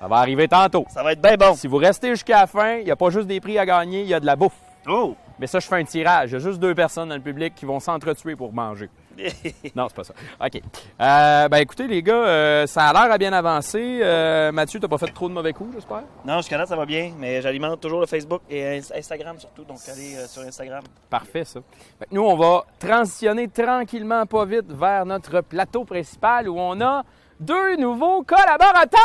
[0.00, 0.84] Ça va arriver tantôt.
[0.90, 1.54] Ça va être bien bon.
[1.54, 4.02] Si vous restez jusqu'à la fin, il n'y a pas juste des prix à gagner,
[4.02, 4.56] il y a de la bouffe.
[4.88, 5.14] Oh!
[5.38, 6.30] Mais ça, je fais un tirage.
[6.30, 8.90] Il y a juste deux personnes dans le public qui vont s'entretuer pour manger.
[9.76, 10.14] Non, c'est pas ça.
[10.44, 10.60] OK.
[11.00, 14.00] Euh, ben écoutez, les gars, euh, ça a l'air à bien avancer.
[14.02, 16.02] Euh, Mathieu, t'as pas fait trop de mauvais coups, j'espère?
[16.24, 17.12] non, jusqu'à là, ça va bien.
[17.18, 19.64] Mais j'alimente toujours le Facebook et Ins- Instagram surtout.
[19.64, 20.82] Donc, allez euh, sur Instagram.
[21.10, 21.60] Parfait, ça.
[21.98, 26.80] Fait que nous, on va transitionner tranquillement, pas vite, vers notre plateau principal où on
[26.80, 27.02] a
[27.40, 29.00] deux nouveaux collaborateurs.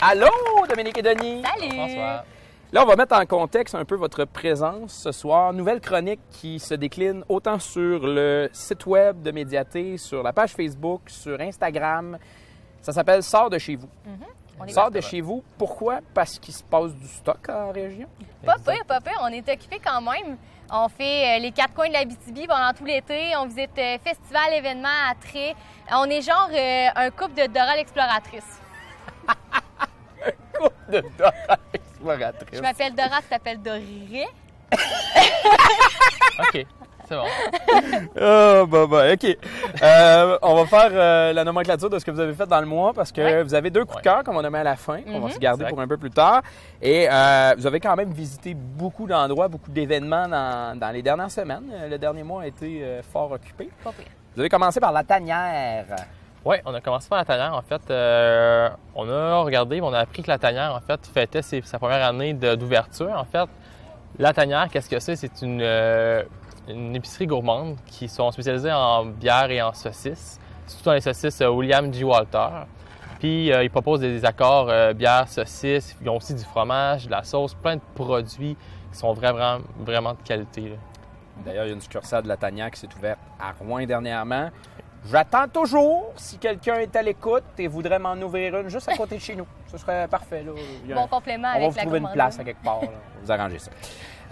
[0.00, 0.28] Allô,
[0.68, 1.42] Dominique et Denis?
[1.42, 1.74] Salut!
[1.76, 2.24] Bonsoir.
[2.72, 5.52] Là, on va mettre en contexte un peu votre présence ce soir.
[5.52, 10.50] Nouvelle chronique qui se décline autant sur le site web de Médiaté, sur la page
[10.50, 12.18] Facebook, sur Instagram.
[12.82, 13.88] Ça s'appelle Sors de chez vous.
[14.58, 15.44] On est Sors de chez vous.
[15.56, 16.00] Pourquoi?
[16.12, 18.08] Parce qu'il se passe du stock en région.
[18.44, 19.20] Pas pire, pas pire.
[19.22, 20.36] On est occupé quand même.
[20.68, 23.36] On fait euh, les quatre coins de la BTB pendant tout l'été.
[23.38, 25.54] On visite euh, festivals, événements, attraits.
[25.92, 28.60] On est genre euh, un couple de Dora l'exploratrice.
[30.58, 31.58] Coupe de Dora
[32.00, 32.48] exploratrice.
[32.52, 34.26] Je m'appelle Dora, tu t'appelles Doré.
[36.38, 36.66] OK.
[37.08, 37.22] C'est bon.
[38.20, 39.36] Oh, bah, bah, OK.
[39.80, 42.66] Euh, on va faire euh, la nomenclature de ce que vous avez fait dans le
[42.66, 43.42] mois parce que Ouais.
[43.44, 45.32] vous avez deux coups de cœur qu'on a mis à la fin, qu'on va Mhm.
[45.32, 45.74] se garder Exact.
[45.74, 46.42] pour un peu plus tard.
[46.82, 51.30] Et euh, vous avez quand même visité beaucoup d'endroits, beaucoup d'événements dans, dans les dernières
[51.30, 51.70] semaines.
[51.88, 53.70] Le dernier mois a été euh, fort occupé.
[53.84, 54.06] Pas pire.
[54.34, 55.86] Vous avez commencé par la tanière.
[56.46, 57.54] Oui, on a commencé par la tanière.
[57.54, 61.42] En fait, euh, on a regardé, on a appris que la tanière, en fait, fêtait
[61.42, 63.10] sa première année d'ouverture.
[63.10, 63.48] En fait,
[64.16, 65.16] la tanière, qu'est-ce que c'est?
[65.16, 66.22] C'est une, euh,
[66.68, 70.38] une épicerie gourmande qui sont spécialisées en bière et en saucisses.
[70.68, 72.04] Surtout dans les saucisses euh, William G.
[72.04, 72.48] Walter.
[73.18, 75.96] Puis, ils proposent des accords bière, saucisses.
[76.00, 78.56] Ils ont aussi du fromage, de la sauce, plein de produits
[78.92, 80.78] qui sont vraiment, vraiment de qualité.
[81.44, 84.50] D'ailleurs, il y a une succursale de la tanière qui s'est ouverte à Rouen dernièrement.
[85.10, 89.16] J'attends toujours si quelqu'un est à l'écoute et voudrait m'en ouvrir une juste à côté
[89.16, 89.46] de chez nous.
[89.70, 90.42] Ce serait parfait.
[90.42, 90.52] Là.
[90.94, 92.80] Bon un- complément On va vous la trouver une place à quelque part.
[92.82, 92.88] là.
[93.22, 93.70] Vous arranger ça.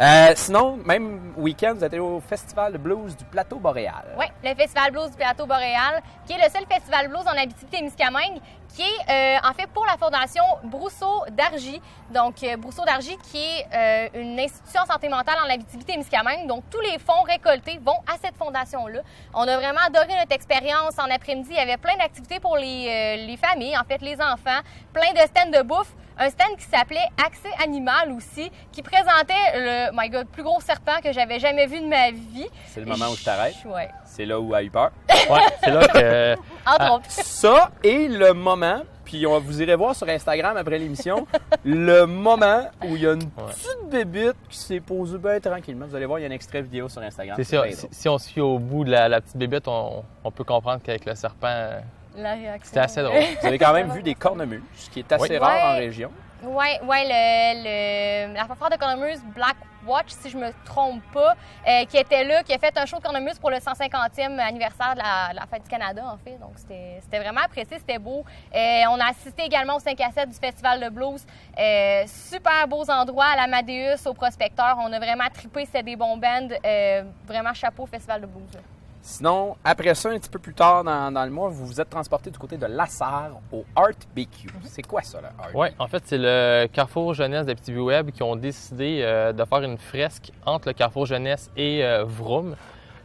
[0.00, 4.16] Euh, sinon, même week-end, vous êtes au Festival blues du Plateau Boréal.
[4.18, 8.40] Oui, le Festival Blues du Plateau Boréal, qui est le seul festival blues en Abitibi-Témiscamingue,
[8.74, 11.80] qui est euh, en fait pour la Fondation Brousseau d'Argy.
[12.10, 16.48] Donc, euh, Brousseau d'Argy, qui est une institution santé mentale en Abitibi-Témiscamingue.
[16.48, 19.00] Donc, tous les fonds récoltés vont à cette fondation-là.
[19.32, 21.50] On a vraiment adoré notre expérience en après-midi.
[21.52, 24.60] Il y avait plein d'activités pour les, les familles, en fait, les enfants,
[24.92, 25.94] plein de stands de bouffe.
[26.18, 31.00] Un stand qui s'appelait Accès Animal aussi, qui présentait le, my God, plus gros serpent
[31.02, 32.46] que j'avais jamais vu de ma vie.
[32.66, 33.54] C'est le moment où je t'arrête.
[33.64, 33.88] Ouais.
[34.04, 34.90] C'est là où a eu peur.
[35.28, 36.34] Ouais, c'est là que.
[36.66, 36.98] Entre Ah.
[37.08, 41.26] Ça et le moment, puis on, vous irez voir sur Instagram après l'émission,
[41.64, 45.86] le moment où il y a une petite bébite qui s'est posée bien tranquillement.
[45.86, 47.36] Vous allez voir, il y a un extrait vidéo sur Instagram.
[47.42, 50.30] C'est Si, si on se fie au bout de la, la petite bébête, on, on
[50.30, 51.80] peut comprendre qu'avec le serpent, euh,
[52.16, 52.64] La réaction.
[52.64, 53.18] c'était assez drôle.
[53.40, 55.36] Vous avez quand même vu des cornemuses, ce qui est assez Oui.
[55.38, 56.10] rare en région.
[56.46, 61.34] Oui, ouais, le, le- la fanfare de cornemuse Black Watch, si je me trompe pas,
[61.66, 64.92] euh, qui était là, qui a fait un show de cornemuse pour le 150e anniversaire
[64.94, 66.36] de la, de la Fête du Canada, en fait.
[66.38, 68.24] Donc, c'était c'était vraiment apprécié, c'était beau.
[68.54, 71.24] Euh, on a assisté également au 5 à 7 du Festival de Blues.
[71.58, 74.76] Euh, super beaux endroits à l'Amadeus, au Prospecteur.
[74.80, 76.48] On a vraiment trippé, c'était des bons bands.
[76.64, 78.52] Euh, vraiment chapeau Festival de Blues.
[78.54, 78.60] là.
[79.06, 81.90] Sinon, après ça, un petit peu plus tard dans, dans le mois, vous vous êtes
[81.90, 84.48] transporté du côté de Lassar au Art BQ.
[84.62, 85.50] C'est quoi ça, le Art?
[85.54, 89.60] Oui, en fait, c'est le Carrefour Jeunesse d'Abitibi Web qui ont décidé euh, de faire
[89.60, 92.56] une fresque entre le Carrefour Jeunesse et euh, Vroom.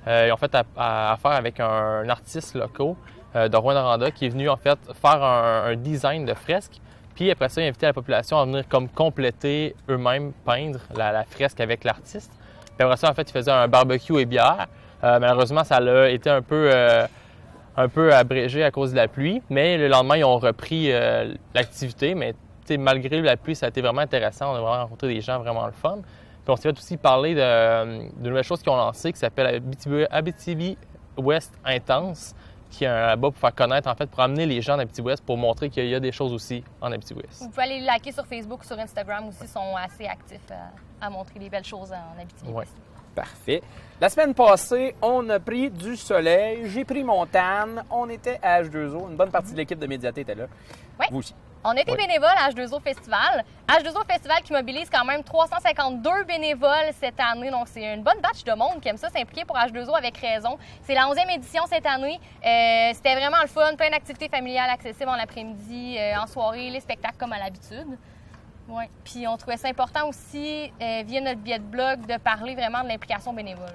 [0.07, 2.95] Euh, ils ont fait affaire avec un, artiste local
[3.35, 6.79] euh, de Rouen-Noranda qui est venu en fait faire un, un design de fresque.
[7.13, 11.11] Puis après ça, il a invité la population à venir comme compléter eux-mêmes, peindre la,
[11.11, 12.31] la fresque avec l'artiste.
[12.77, 14.67] Puis après ça, en fait, ils faisaient un barbecue et bière.
[15.03, 17.07] Euh, malheureusement, ça a été un peu, euh,
[17.77, 21.33] un peu abrégé à cause de la pluie, mais le lendemain, ils ont repris euh,
[21.53, 22.15] l'activité.
[22.15, 22.33] Mais
[22.77, 24.51] malgré la pluie, ça a été vraiment intéressant.
[24.51, 25.99] On a vraiment rencontré des gens vraiment le fun.
[26.01, 29.55] Puis on s'est fait aussi parler de, de nouvelles choses qu'ils ont lancées qui s'appelle
[29.55, 30.77] Abitibi, Abitibi
[31.17, 32.35] West Intense,
[32.69, 35.25] qui est un là-bas pour faire connaître, en fait, pour amener les gens d'Abitibi West,
[35.25, 37.41] pour montrer qu'il y a des choses aussi en Abitibi West.
[37.41, 41.09] Vous pouvez aller liker sur Facebook, sur Instagram aussi, ils sont assez actifs à, à
[41.09, 42.51] montrer les belles choses en Abitibi.
[42.51, 42.65] Ouais.
[43.15, 43.61] Parfait.
[44.01, 46.61] La semaine passée, on a pris du soleil.
[46.69, 47.83] J'ai pris mon tan.
[47.89, 49.09] On était à H2O.
[49.09, 50.45] Une bonne partie de l'équipe de Médiaté était là.
[50.99, 51.07] Ouais.
[51.11, 51.35] Vous aussi.
[51.65, 51.97] On était Ouais.
[51.97, 53.43] bénévoles à H2O Festival.
[53.67, 57.51] H2O Festival qui mobilise quand même 352 bénévoles cette année.
[57.51, 60.57] Donc, c'est une bonne batch de monde qui aime ça s'impliquer pour H2O avec raison.
[60.83, 62.17] C'est la 11e édition cette année.
[62.45, 63.75] Euh, C'était vraiment le fun.
[63.75, 67.97] Plein d'activités familiales accessibles en après-midi, euh, en soirée, les spectacles comme à l'habitude.
[68.69, 68.89] Ouais.
[69.03, 72.83] Puis on trouvait ça important aussi, euh, via notre billet de blog, de parler vraiment
[72.83, 73.65] de l'implication bénévole.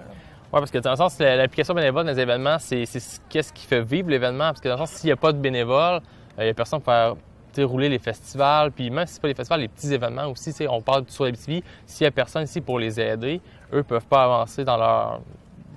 [0.53, 3.81] Oui, parce que dans le sens, l'implication bénévole dans les événements, c'est ce qui fait
[3.81, 4.47] vivre l'événement.
[4.47, 6.01] Parce que dans le sens, s'il n'y a pas de bénévoles, euh,
[6.39, 7.15] il n'y a personne pour faire
[7.63, 8.71] rouler les festivals.
[8.73, 11.33] Puis même si ce pas les festivals, les petits événements aussi, on parle sur la
[11.33, 13.41] BTV, s'il n'y a personne ici pour les aider,
[13.73, 15.21] eux ne peuvent pas avancer dans leur,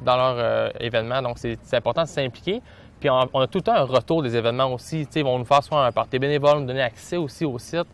[0.08, 1.22] euh, événement.
[1.22, 2.62] Donc, c'est important de s'impliquer.
[3.00, 5.08] Puis on, a tout le temps un retour des événements aussi.
[5.16, 7.88] Ils vont nous faire soit un party bénévole, nous donner accès aussi au site.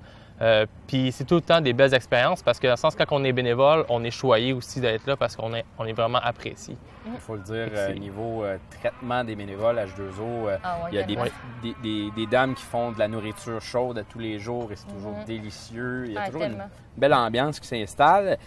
[0.44, 3.06] Euh, puis c'est tout le temps des belles expériences parce que dans le sens, quand
[3.12, 6.20] on est bénévole, on est choyé aussi d'être là parce qu'on est, on est vraiment
[6.22, 6.76] apprécié.
[7.08, 10.58] Il faut le dire, euh, niveau euh, traitement des bénévoles Ah H2O, euh, ouais,
[10.92, 11.16] il y a des,
[11.62, 14.76] des, des- des dames qui font de la nourriture chaude à tous les jours et
[14.76, 15.26] c'est toujours Mhm.
[15.26, 16.04] délicieux.
[16.08, 16.64] Il y a Ah, toujours tellement.
[16.64, 18.38] une belle ambiance qui s'installe.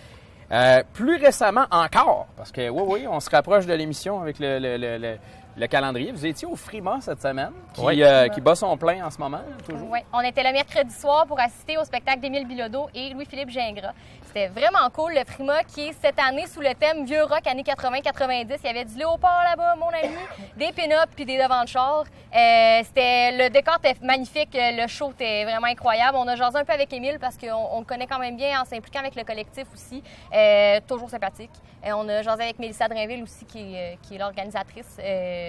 [0.53, 4.59] Euh, plus récemment encore, parce que oui, oui, on se rapproche de l'émission avec le,
[4.59, 5.17] le- le- le-
[5.57, 6.13] le calendrier.
[6.13, 8.03] Vous étiez au Frima cette semaine, qui, Oui.
[8.03, 9.89] euh, qui bat son plein en ce moment, toujours.
[9.91, 13.93] Oui, on était le mercredi soir pour assister au spectacle d'Émile Bilodeau et Louis-Philippe Gingras.
[14.27, 15.15] C'était vraiment cool.
[15.15, 18.59] Le Prima qui est cette année sous le thème Vieux rock années 80-90.
[18.63, 20.15] Il y avait du léopard là-bas, mon ami,
[20.57, 22.01] des pin-ups puis des devants de char.
[22.35, 24.51] Euh, c'était, le décor était magnifique.
[24.55, 26.19] Le show était vraiment incroyable.
[26.21, 28.61] On a jasé un peu avec Émile parce qu'on on le connaît quand même bien
[28.61, 30.03] en s'impliquant avec le collectif aussi.
[30.35, 31.51] Euh, toujours sympathique.
[31.87, 34.99] Et on a jasé avec Mélissa Drainville aussi qui est, euh, qui est l'organisatrice.
[34.99, 35.45] Euh,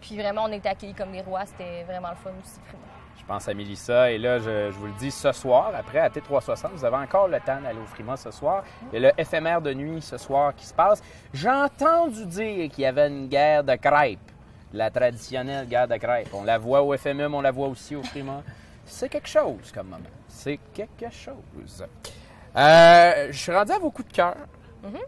[0.00, 1.44] puis vraiment, on été accueillis comme des rois.
[1.46, 2.82] C'était vraiment le fun aussi, Prima.
[3.18, 4.10] Je pense à Mélissa.
[4.10, 7.28] Et là, je, je vous le dis, ce soir, après, à T360, vous avez encore
[7.28, 8.64] le temps d'aller au Frima ce soir.
[8.92, 11.02] Il y a le éphémère de nuit ce soir qui se passe.
[11.34, 14.18] J'ai entendu dire qu'il y avait une guerre de crêpes.
[14.72, 16.32] La traditionnelle guerre de crêpes.
[16.32, 18.42] On la voit au FMM, on la voit aussi au Frima.
[18.84, 20.02] C'est quelque chose comme moment.
[20.26, 21.86] C'est quelque chose.
[22.56, 24.36] Euh, je suis rendu à vos coups de cœur.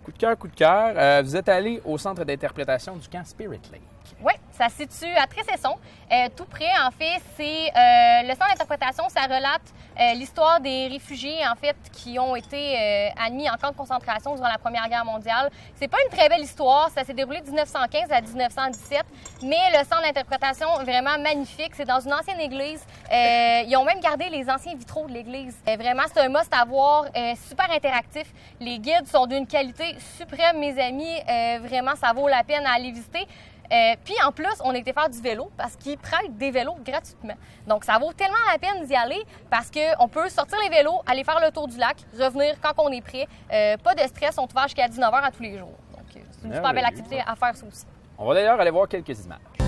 [0.05, 0.93] Coup de cœur, coup de cœur.
[0.97, 3.83] Euh, vous êtes allé au centre d'interprétation du camp Spirit Lake.
[4.23, 5.77] Oui, ça se situe à Tressesson.
[6.13, 9.05] Euh, tout près, en fait, c'est euh, le centre d'interprétation.
[9.09, 9.63] Ça relate
[9.99, 14.49] euh, l'histoire des réfugiés, en fait, qui ont été admis en camp de concentration durant
[14.49, 15.51] la Première Guerre mondiale.
[15.77, 16.91] C'est pas une très belle histoire.
[16.91, 19.05] Ça s'est déroulé de 1915 à 1917,
[19.43, 21.73] mais le centre d'interprétation vraiment magnifique.
[21.75, 22.85] C'est dans une ancienne église.
[23.11, 25.57] Ils ont même gardé les anciens vitraux de l'église.
[25.67, 27.05] Vraiment, c'est un must à voir.
[27.49, 28.27] Super interactif.
[28.61, 31.21] Les guides sont d'une qualité suprême, mes amis.
[31.61, 33.27] Vraiment, ça vaut la peine à aller visiter.
[33.73, 36.77] Euh, puis en plus, on a été faire du vélo parce qu'ils prêtent des vélos
[36.85, 37.35] gratuitement.
[37.67, 41.25] Donc ça vaut tellement la peine d'y aller parce qu'on peut sortir les vélos, aller
[41.25, 43.27] faire le tour du lac, revenir quand on est prêt.
[43.53, 45.77] Euh, pas de stress, on est ouvert jusqu'à 19h à tous les jours.
[45.93, 47.85] Donc euh, c'est une super belle activité à faire ça aussi.
[48.19, 49.60] On va d'ailleurs aller voir quelques images.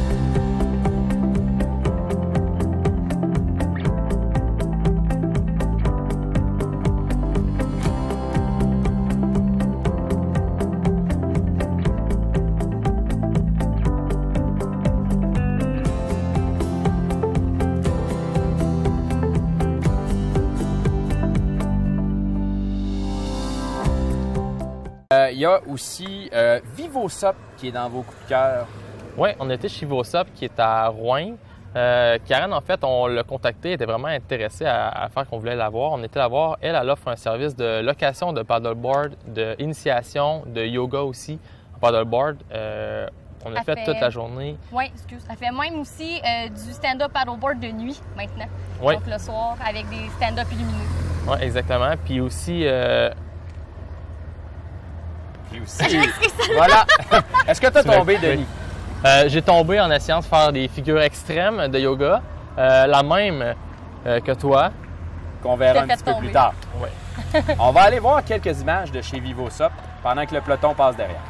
[25.42, 28.66] Y a aussi euh, VivoSop qui est dans vos coups de cœur.
[29.16, 31.32] Oui, on était chez Vosop qui est à Rouen.
[31.76, 35.38] Euh, Karen, en fait, on l'a contactée, elle était vraiment intéressée à, à faire qu'on
[35.38, 35.92] voulait la voir.
[35.92, 36.56] On était la voir.
[36.60, 41.38] Elle, elle offre un service de location de paddleboard, d'initiation, de yoga aussi
[41.76, 42.38] en paddleboard.
[42.52, 43.06] Euh,
[43.44, 44.56] on a Elle fait, fait- toute la journée.
[44.70, 45.22] Oui, excuse.
[45.28, 48.46] Ça fait même aussi euh, du stand-up paddleboard de nuit maintenant.
[48.82, 48.94] Oui.
[48.94, 50.88] Donc le soir avec des stand-up illuminés.
[51.26, 51.94] Oui, exactement.
[52.04, 52.66] Puis aussi,
[56.54, 56.86] voilà.
[57.46, 58.18] Est-ce que tu as Tu tombé.
[58.18, 58.46] Denis?
[59.04, 62.22] Euh, J'ai tombé en essayant de faire des figures extrêmes de yoga,
[62.58, 63.54] euh, la même
[64.06, 64.70] euh, que toi.
[65.42, 66.54] Qu'on verra un petit peu plus tard.
[66.80, 66.88] Oui.
[67.58, 69.70] On va aller voir quelques images de chez VivoSop
[70.02, 71.20] pendant que le peloton passe derrière.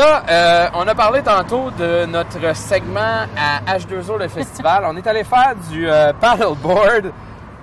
[0.00, 4.84] Euh, on a parlé tantôt de notre segment à H2O le festival.
[4.86, 7.12] on est allé faire du euh, paddleboard.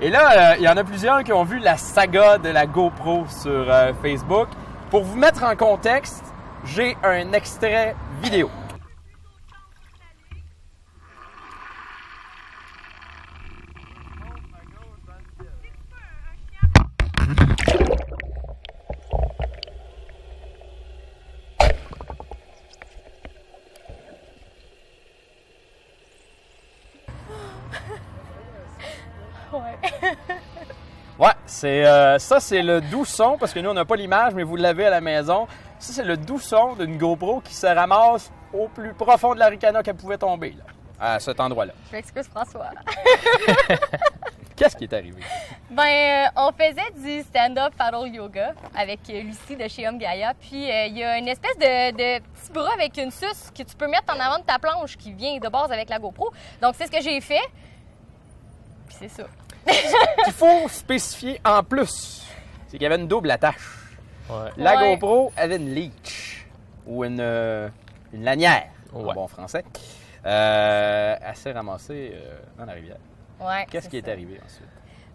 [0.01, 2.65] Et là, euh, il y en a plusieurs qui ont vu la saga de la
[2.65, 3.65] GoPro sur
[4.01, 4.49] Facebook.
[4.89, 6.25] Pour vous mettre en contexte,
[6.65, 8.49] j'ai un extrait vidéo.
[29.55, 29.79] Ouais.
[31.17, 34.33] Ouais, c'est euh, ça, c'est le doux son parce que nous on n'a pas l'image,
[34.33, 35.47] mais vous l'avez à la maison.
[35.79, 39.47] Ça, c'est le doux son d'une GoPro qui se ramasse au plus profond de la
[39.47, 40.65] ricana qu'elle pouvait tomber, là,
[40.99, 41.71] à cet endroit-là.
[41.89, 42.71] Je m'excuse, François.
[44.57, 45.21] Qu'est-ce qui est arrivé?
[45.69, 50.33] Ben, euh, on faisait du stand-up paddle yoga avec Lucie de chez Homme Gaia.
[50.33, 53.63] Puis, euh, il y a une espèce de, de petit bras avec une suce que
[53.63, 56.31] tu peux mettre en avant de ta planche qui vient de base avec la GoPro.
[56.61, 57.47] Donc, c'est ce que j'ai fait.
[58.87, 59.23] Puis, c'est ça.
[60.23, 62.23] qu'il faut spécifier en plus,
[62.67, 63.55] c'est qu'il y avait une double attache.
[64.57, 64.91] La Ouais.
[64.97, 66.47] GoPro avait une leech
[66.87, 67.69] ou une, euh,
[68.13, 69.63] une lanière, en bon français.
[70.25, 72.97] Euh, elle s'est ramassée euh, dans la rivière.
[73.39, 74.65] Ouais, Qu'est-ce qui est arrivé ensuite?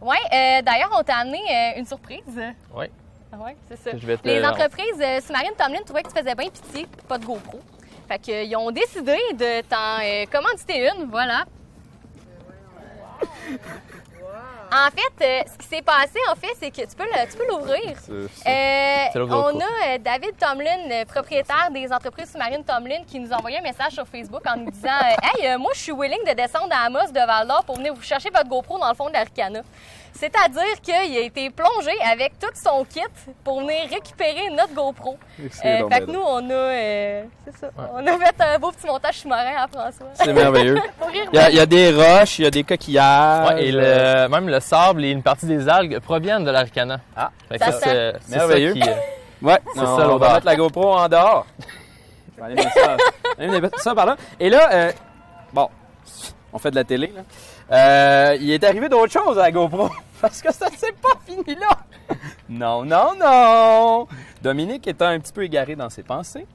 [0.00, 2.22] Oui, euh, d'ailleurs, on t'a amené euh, une surprise.
[2.74, 2.86] Oui.
[3.32, 3.90] Ah ouais, c'est ça.
[3.96, 6.86] Je vais te Les le- entreprises euh, Sous-Marine Tomlin trouvaient que tu faisais bien pitié,
[7.08, 7.60] pas de GoPro.
[8.08, 11.44] Fait qu'ils ont décidé de t'en euh, commanditer une, voilà.
[14.72, 17.36] En fait, euh, ce qui s'est passé, en fait, c'est que tu peux le- tu
[17.36, 17.96] peux l'ouvrir.
[18.10, 18.26] Euh,
[19.12, 19.18] c'est
[19.54, 23.58] on a euh, David Tomlin, le propriétaire des entreprises sous-marines Tomlin, qui nous a envoyé
[23.58, 26.34] un message sur Facebook en nous disant euh, Hey, euh, moi, je suis willing de
[26.34, 29.08] descendre à Amos de Val d'Or pour venir vous chercher votre GoPro dans le fond
[29.08, 29.60] de l'Aricana.
[30.12, 33.00] C'est-à-dire qu'il a été plongé avec tout son kit
[33.44, 35.16] pour venir récupérer notre GoPro.
[35.50, 38.34] C'est Euh, donc fait bien que nous, on a, euh, c'est ça, on a fait
[38.40, 40.06] un beau petit montage sous-marin à François.
[40.14, 40.78] C'est merveilleux.
[41.32, 43.54] Il y, a, il y a des roches, il y a des coquillages.
[43.54, 47.00] Ouais, et le- même le sable et une partie des algues proviennent de l'Aricana.
[47.16, 48.74] Ah, c'est ça Merveilleux.
[48.74, 48.82] qui.
[48.82, 48.92] euh,
[49.42, 51.46] Ouais, C'est on, ça, on va mettre la GoPro en dehors.
[52.38, 52.96] Mettre ça,
[53.82, 54.16] ça par là.
[54.38, 54.92] Et là, euh,
[55.52, 55.68] bon,
[56.52, 57.22] on fait de la télé, là.
[57.70, 59.88] Euh, il est arrivé d'autres choses à la GoPro.
[60.20, 62.16] Parce que ça s'est pas fini là.
[62.48, 64.08] Non, non, non.
[64.42, 66.46] Dominique étant un petit peu égaré dans ses pensées,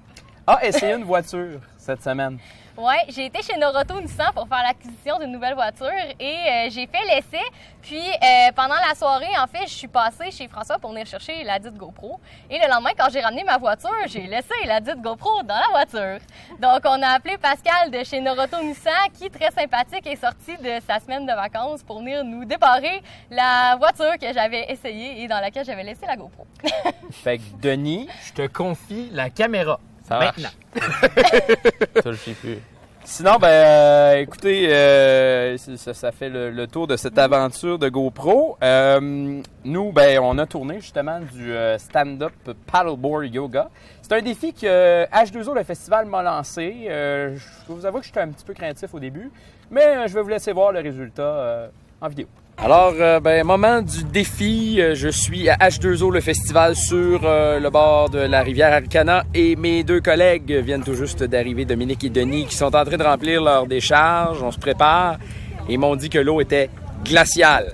[0.46, 2.38] a essayé une voiture cette semaine.
[2.78, 5.88] Ouais, j'ai été chez Noroto Nissan pour faire l'acquisition d'une nouvelle voiture
[6.20, 7.42] et euh, j'ai fait l'essai.
[7.82, 11.46] Puis euh, pendant la soirée, en fait, je suis passée chez François pour venir chercher
[11.46, 12.20] la dite GoPro.
[12.50, 15.70] Et le lendemain, quand j'ai ramené ma voiture, j'ai laissé la dite GoPro dans la
[15.72, 16.20] voiture.
[16.60, 20.82] Donc, on a appelé Pascal de chez Noroto Nissan, qui très sympathique est sorti de
[20.86, 23.02] sa semaine de vacances pour venir nous débarrer
[23.32, 26.46] la voiture que j'avais essayée et dans laquelle j'avais laissé la GoPro.
[27.12, 29.80] Fait que Denis, Je te confie la caméra.
[30.08, 30.38] Ça marche.
[30.38, 30.50] Maintenant.
[32.04, 32.58] Ça, je sais plus.
[33.08, 37.88] Sinon, ben, euh, écoutez, euh, ça, ça fait le, le tour de cette aventure de
[37.88, 38.58] GoPro.
[38.64, 42.34] Euh, nous, ben, on a tourné justement du stand-up
[42.66, 43.70] paddleboard yoga.
[44.02, 46.88] C'est un défi que H2O, le festival, m'a lancé.
[46.88, 47.38] Je
[47.68, 49.32] vous avoue que j'étais un petit peu craintif au début,
[49.70, 51.70] mais je vais vous laisser voir le résultat
[52.02, 52.28] en vidéo.
[52.58, 54.78] Alors, euh, ben, moment du défi.
[54.80, 59.24] Euh, Je suis à H2O, le festival, sur euh, le bord de la rivière Aricana
[59.34, 62.98] et mes deux collègues viennent tout juste d'arriver, Dominique et Denis, qui sont en train
[62.98, 64.42] de remplir leur décharge.
[64.42, 65.18] On se prépare
[65.68, 66.70] et m'ont dit que l'eau était
[67.04, 67.74] glaciale.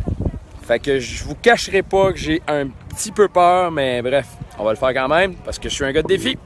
[0.64, 4.28] Fait que je vous cacherai pas que j'ai un petit peu peur, mais bref,
[4.58, 6.38] on va le faire quand même parce que je suis un gars de défi.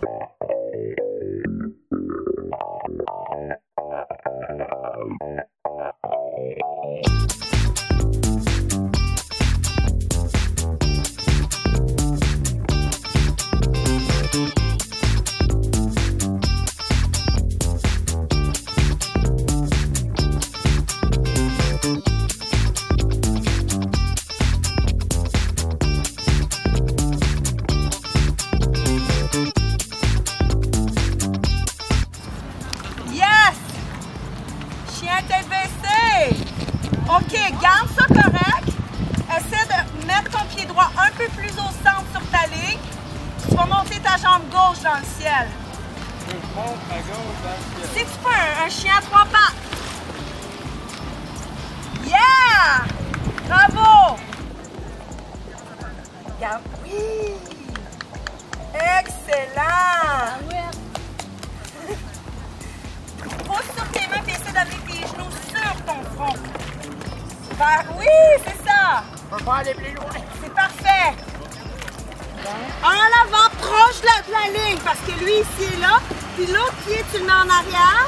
[74.95, 75.99] Parce que lui, ici est là.
[76.35, 78.07] Puis l'autre pied, tu le mets en arrière.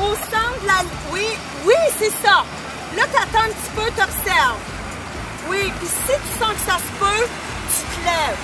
[0.00, 1.26] Au centre de la Oui,
[1.64, 2.44] oui, c'est ça.
[2.96, 4.58] Là, tu attends un petit peu, tu observes.
[5.48, 7.26] Oui, puis si tu sens que ça se peut,
[7.70, 8.38] tu te lèves.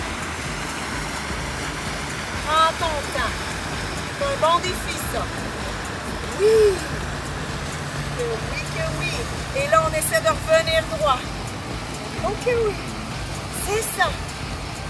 [2.46, 3.34] Prends ton temps.
[4.18, 5.22] C'est un bon défi, ça.
[6.40, 6.74] Oui!
[8.18, 9.62] Que oui, que oui.
[9.62, 11.18] Et là, on essaie de revenir droit.
[12.24, 12.74] Ok, oui.
[13.66, 14.08] C'est ça.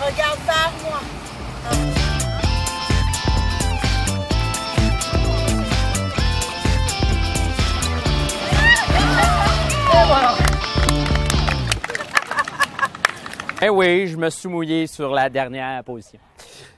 [0.01, 1.01] Regarde vers moi.
[1.73, 2.02] Et
[13.65, 16.19] Eh oui, je me suis mouillé sur la dernière position.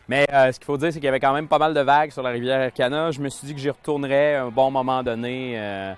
[0.07, 1.81] Mais euh, ce qu'il faut dire, c'est qu'il y avait quand même pas mal de
[1.81, 3.11] vagues sur la rivière Arcana.
[3.11, 5.95] Je me suis dit que j'y retournerais un bon moment donné euh,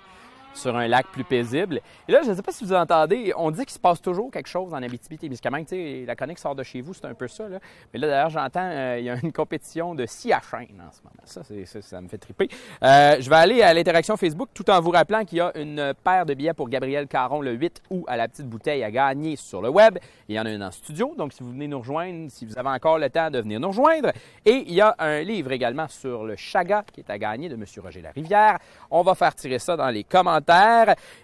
[0.56, 1.80] sur un lac plus paisible.
[2.08, 4.30] Et là, je ne sais pas si vous entendez, on dit qu'il se passe toujours
[4.30, 5.66] quelque chose en Abitibi-Témiscamingue.
[5.66, 7.44] Tu sais, la chronique sort de chez vous, c'est un peu ça.
[7.92, 11.02] Mais là, d'ailleurs, j'entends, euh, il y a une compétition de scie à en ce
[11.02, 11.16] moment.
[11.24, 11.42] Ça,
[11.80, 12.48] ça me fait triper.
[12.82, 15.92] Euh, je vais aller à l'interaction Facebook tout en vous rappelant qu'il y a une
[16.04, 19.36] paire de billets pour Gabriel Caron le 8 août à la petite bouteille à gagner
[19.36, 19.98] sur le web.
[20.28, 22.58] Il y en a une en studio, donc si vous venez nous rejoindre, si vous
[22.58, 24.12] avez encore le temps de venir nous rejoindre.
[24.44, 27.54] Et il y a un livre également sur le chaga qui est à gagner de
[27.54, 27.64] M.
[27.82, 28.58] Roger Larivière.
[28.90, 30.45] On va faire tirer ça dans les commentaires.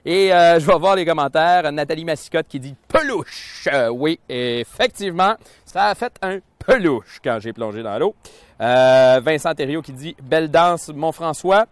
[0.04, 1.70] Et euh, je vais voir les commentaires.
[1.70, 3.68] Nathalie Massicotte qui dit pelouche.
[3.72, 8.14] Euh, oui, effectivement, ça a fait un pelouche quand j'ai plongé dans l'eau.
[8.60, 11.66] Euh, Vincent Thériault qui dit belle danse, mon François.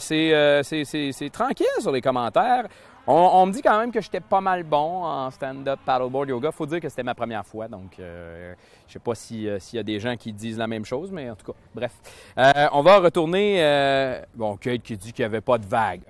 [0.00, 2.64] C'est tranquille sur les commentaires.
[3.10, 6.52] On, me dit quand même que j'étais pas mal bon en stand-up paddleboard yoga.
[6.52, 8.52] Faut dire que c'était ma première fois, donc euh,
[8.86, 11.30] je sais pas euh, s'il y a des gens qui disent la même chose, mais
[11.30, 11.92] en tout cas, bref.
[12.36, 13.64] Euh, on va retourner.
[13.64, 16.02] euh, bon, Kate qui dit qu'il n'y avait pas de vague.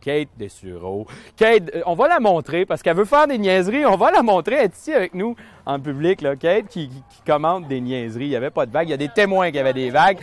[0.00, 1.06] Kate Dessureau.
[1.36, 3.84] Kate, on va la montrer parce qu'elle veut faire des niaiseries.
[3.84, 4.54] On va la montrer.
[4.54, 5.36] Elle est ici avec nous
[5.66, 6.34] en public, là.
[6.34, 8.24] Kate qui, qui- qui commente des niaiseries.
[8.24, 8.88] Il n'y avait pas de vague.
[8.88, 10.20] Il y a des témoins qu'il y avait des vagues.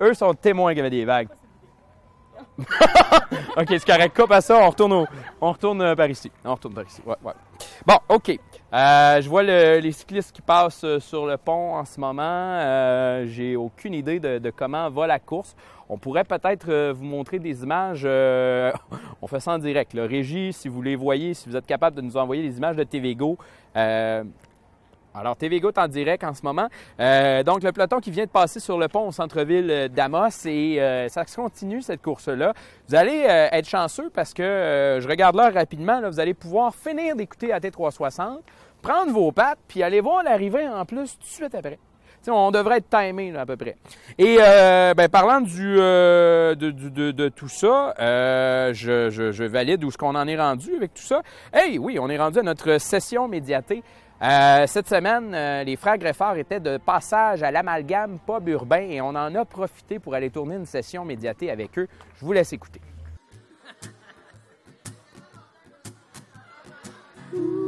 [0.00, 1.28] Eux sont témoins qu'il y avait des vagues.
[3.56, 4.16] OK, c'est correct.
[4.16, 5.06] Coupe à ça, on retourne, au-
[5.40, 6.30] on retourne euh, par ici.
[6.44, 7.02] On retourne par ici.
[7.86, 8.38] Bon, OK.
[8.74, 13.26] Euh, je vois le- les cyclistes qui passent euh, sur le pont en ce moment.
[13.26, 15.54] J'ai aucune idée de, comment va la course.
[15.88, 18.04] On pourrait peut-être vous montrer des images.
[19.22, 19.92] on fait ça en direct.
[19.94, 22.76] Le Régie, si vous les voyez, si vous êtes capable de nous envoyer des images
[22.76, 23.36] de TVGO.
[25.14, 26.68] Alors, TVGO est en direct en ce moment.
[26.98, 30.28] Euh, donc, le peloton qui vient de passer sur le pont au centre-ville euh, d'Amos
[30.46, 32.54] et euh, ça se continue, cette course-là.
[32.88, 36.34] Vous allez euh, être chanceux parce que, euh, je regarde l'heure rapidement, là, vous allez
[36.34, 38.38] pouvoir finir d'écouter AT360,
[38.80, 41.78] prendre vos pattes, puis aller voir l'arrivée en plus tout de suite après.
[42.24, 43.76] Tu sais, on devrait être timé là, à peu près.
[44.16, 49.82] Et euh, ben, parlant du, euh, de, de- de tout ça, euh, je, je- valide
[49.84, 51.20] où est-ce qu'on en est rendu avec tout ça.
[51.52, 53.82] Hey, oui, on est rendu à notre session médiatée.
[54.22, 59.00] Euh, cette semaine, euh, les frères Greffard étaient de passage à l'amalgame pub urbain et
[59.00, 61.88] on en a profité pour aller tourner une session médiatée avec eux.
[62.20, 62.80] Je vous laisse écouter.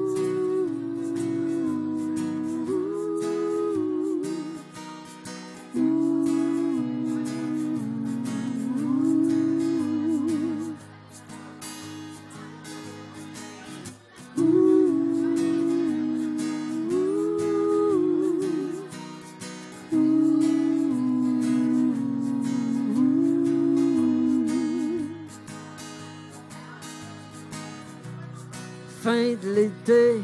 [29.05, 30.23] Fin de l'été,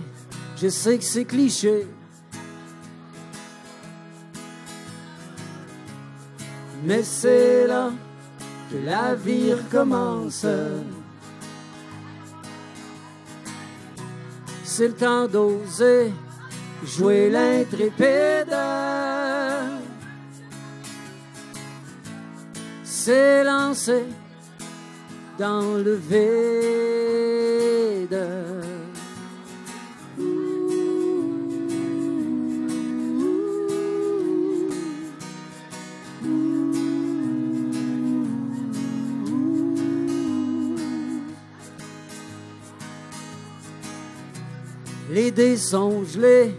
[0.56, 1.86] je sais que c'est cliché.
[6.84, 7.90] Mais c'est là
[8.70, 10.46] que la vie recommence.
[14.64, 16.10] C'est le temps d'oser
[16.82, 18.56] jouer l'intrépide.
[23.44, 24.04] Lancé
[25.38, 26.89] dans le vide.
[45.30, 46.56] Les dés gelés,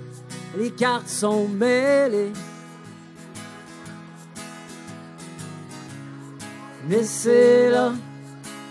[0.57, 2.31] les cartes sont mêlées.
[6.87, 7.91] Mais c'est là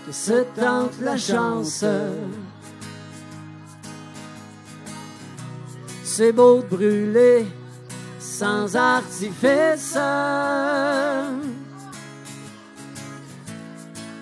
[0.03, 1.85] que se tente la chance.
[6.03, 7.45] C'est beau de brûler
[8.19, 9.99] sans artifice.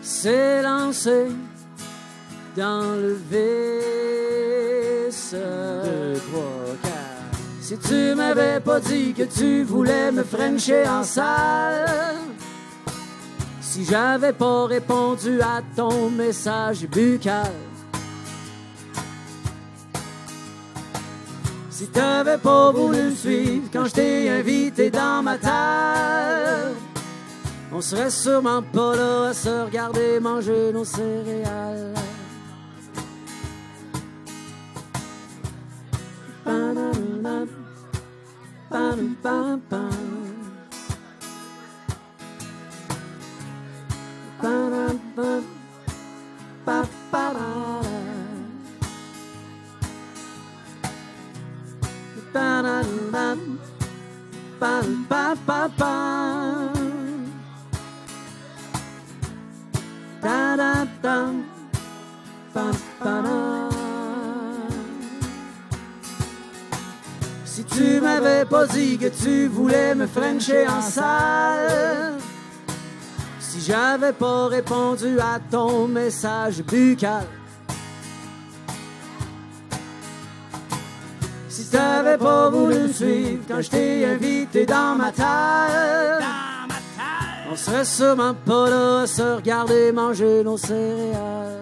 [0.01, 1.27] C'est lancé
[2.57, 3.13] dans le
[7.61, 12.17] Si tu m'avais pas dit que tu voulais me frencher en salle,
[13.61, 17.53] si j'avais pas répondu à ton message buccal,
[21.69, 26.75] si t'avais pas voulu suivre quand je t'ai invité dans ma table,
[27.71, 31.93] on serait sûrement pas là à se regarder manger nos céréales.
[38.71, 39.79] Ba-da-da-da.
[68.73, 72.17] Dit que tu voulais me frencher en salle,
[73.39, 77.25] si j'avais pas répondu à ton message buccal,
[81.49, 86.23] si t'avais pas voulu me suivre quand je t'ai invité dans ma table,
[87.51, 91.61] on serait sûrement pas là à se regarder manger nos céréales.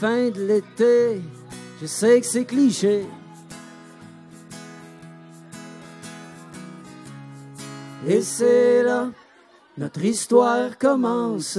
[0.00, 1.22] Fin de l'été,
[1.80, 3.06] je sais que c'est cliché.
[8.06, 9.10] Et c'est là
[9.78, 11.56] notre histoire commence.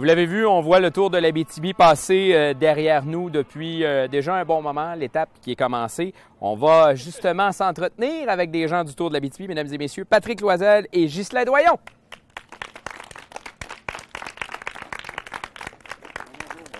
[0.00, 3.84] Vous l'avez vu, on voit le tour de la BTB passer euh, derrière nous depuis
[3.84, 6.14] euh, déjà un bon moment, l'étape qui est commencée.
[6.40, 10.06] On va justement s'entretenir avec des gens du tour de la BTB, mesdames et messieurs,
[10.06, 11.78] Patrick Loisel et Ghislain Doyon.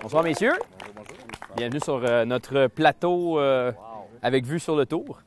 [0.01, 0.57] Bonsoir, messieurs.
[1.59, 3.39] Bienvenue sur euh, notre plateau
[4.23, 5.21] avec vue sur le tour.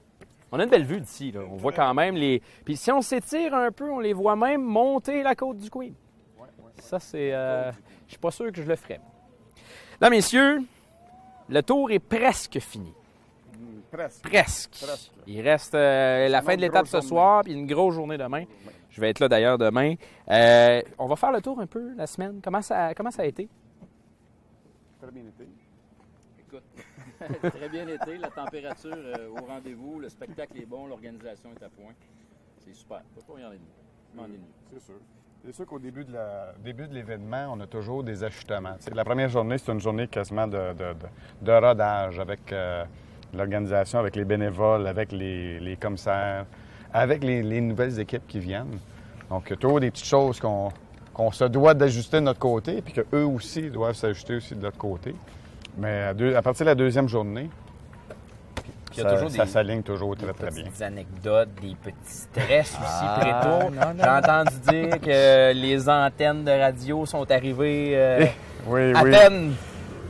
[0.52, 1.32] On a une belle vue d'ici.
[1.38, 2.42] On voit quand même les.
[2.66, 5.94] Puis si on s'étire un peu, on les voit même monter la côte du Queen.
[6.94, 7.34] Ça, c'est.
[7.34, 7.72] euh,
[8.06, 9.00] Je suis pas sûr que je le ferais.
[10.00, 10.62] Là, messieurs,
[11.50, 12.94] le tour est presque fini.
[13.92, 14.22] Presque.
[14.22, 14.86] Presque.
[15.26, 17.08] Il reste euh, la fin de l'étape ce journée.
[17.08, 18.44] soir, puis une grosse journée demain.
[18.92, 19.96] Je vais être là d'ailleurs demain.
[20.30, 22.42] Euh, on va faire le tour un peu la semaine.
[22.44, 23.50] Comment ça, comment ça a été?
[25.02, 25.48] Très bien été.
[26.40, 26.64] Écoute,
[27.58, 31.70] très bien été, la température euh, au rendez-vous, le spectacle est bon, l'organisation est à
[31.70, 31.94] point.
[32.60, 33.02] C'est super.
[33.28, 34.28] Pas y en.
[34.72, 35.00] C'est sûr.
[35.46, 38.78] C'est sûr qu'au début de l'événement, on a toujours des ajustements.
[38.96, 40.74] La première journée, c'est une journée quasiment de,
[41.46, 42.86] rodage avec euh,
[43.34, 46.46] l'organisation, avec les bénévoles, avec les, commissaires,
[46.94, 48.80] avec les, les nouvelles équipes qui viennent.
[49.30, 50.72] Donc, il y a toujours des petites choses qu'on
[51.14, 54.78] qu'on se doit d'ajuster de notre côté, puis qu'eux aussi doivent s'ajuster aussi de l'autre
[54.78, 55.14] côté.
[55.78, 57.50] Mais à, deux- à partir de la deuxième journée,
[58.98, 60.64] il y a ça, toujours ça des- s'aligne toujours très, très bien.
[60.70, 63.72] Des anecdotes, des petits stress aussi Ah, non.
[64.02, 68.30] J'ai entendu dire que les antennes de radio sont arrivées euh, Eh,
[68.68, 69.12] oui, à oui.
[69.12, 69.54] peine.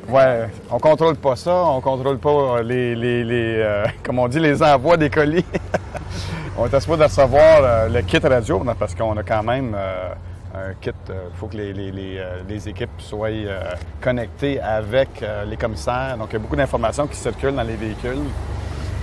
[0.10, 4.40] Ouais, on contrôle pas ça, on contrôle pas les, les, les, euh, comme on dit,
[4.40, 5.46] les envois des colis.
[6.58, 10.10] on est supposé de recevoir euh, le kit radio parce qu'on a quand même euh,
[10.56, 10.92] un kit.
[11.08, 13.62] Il faut que les, les, les, les équipes soient euh,
[14.02, 16.18] connectées avec euh, les commissaires.
[16.18, 18.20] Donc, il y a beaucoup d'informations qui circulent dans les véhicules.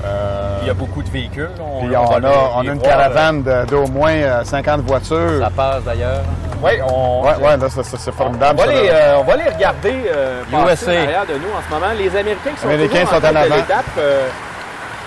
[0.05, 1.51] Euh, Il y a beaucoup de véhicules.
[1.61, 5.41] On, puis on a, on une voir, caravane de- d'au moins euh, 50 voitures.
[5.41, 6.21] Ça passe d'ailleurs.
[6.63, 7.23] Oui, on.
[7.25, 8.59] Ouais, là, c'est formidable.
[8.61, 8.95] On va, ça, les, là.
[8.95, 10.91] euh, on va les regarder euh, passer USA.
[10.93, 11.93] en arrière de nous en ce moment.
[11.99, 13.57] Les Américains qui sont Américains en sont en tête de avant.
[13.57, 13.85] l'étape.
[13.99, 14.29] euh,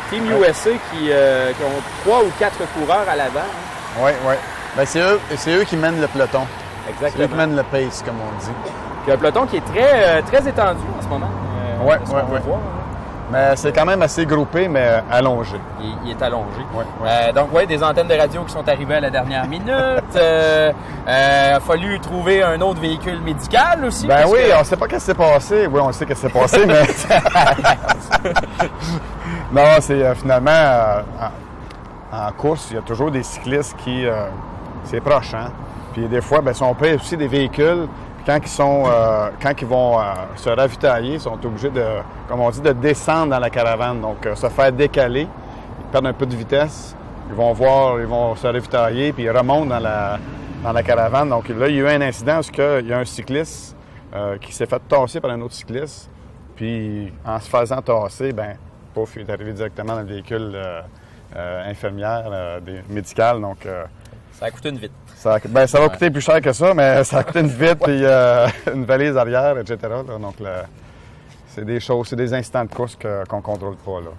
[0.09, 3.47] Team USA qui, euh, qui ont trois ou quatre coureurs à l'avant.
[3.99, 4.33] Oui, oui.
[4.77, 6.41] Ben, c'est eux, c'est eux qui mènent le peloton.
[6.89, 7.11] Exactement.
[7.17, 8.51] C'est eux qui mènent le pace, comme on dit.
[9.03, 11.29] Puis un peloton qui est très, euh, très étendu en ce moment.
[11.81, 12.05] euh, Ouais, de
[13.33, 13.49] ce.
[13.49, 15.57] Mais c'est quand même assez groupé, mais euh, allongé.
[15.81, 16.61] Il, il est allongé.
[17.05, 19.63] Euh, donc, oui, des antennes de radio qui sont arrivées à la dernière minute.
[20.15, 20.71] Euh,
[21.07, 24.07] euh, il a fallu trouver un autre véhicule médical aussi.
[24.07, 25.67] Ben oui, que- on sait pas qu'est-ce qui s'est passé.
[25.67, 26.83] Oui, on sait qu'est-ce qui s'est passé, mais.
[29.51, 30.51] non, c'est euh, finalement.
[30.51, 31.01] euh,
[32.11, 34.05] en, en course, il y a toujours des cyclistes qui.
[34.05, 34.27] euh,
[34.85, 35.49] c'est proche, hein?
[35.93, 37.87] Puis des fois, ben, si on paye aussi des véhicules,
[38.25, 38.83] quand ils sont.
[38.87, 40.03] euh, quand ils vont euh,
[40.35, 41.85] se ravitailler, ils sont obligés de,
[42.27, 44.01] comme on dit, de descendre dans la caravane.
[44.01, 45.27] Donc, euh, se faire décaler.
[45.79, 46.95] Ils perdent un peu de vitesse.
[47.29, 50.19] Ils vont voir, ils vont se ravitailler, puis ils remontent dans la,
[50.63, 51.29] dans la caravane.
[51.29, 53.75] Donc là, il y a eu un incident parce qu'il y a un cycliste
[54.13, 56.09] euh, qui s'est fait tasser par un autre cycliste.
[56.55, 58.55] Puis en se faisant tasser, ben,
[58.93, 62.59] pouf, il est arrivé directement dans le véhicule euh, infirmière,
[62.89, 63.41] médical.
[63.41, 63.67] Donc,
[64.33, 64.91] Ça a coûté une vite.
[65.23, 67.83] Ça, ben, ça va coûter plus cher que ça, mais ça a coûté une vitre,
[67.83, 69.77] puis euh, une valise arrière, etc.
[69.83, 70.17] là.
[70.19, 70.35] Donc,
[71.47, 72.97] c'est des choses, c'est des instants de course
[73.29, 74.01] qu'on contrôle pas.
[74.01, 74.09] Là.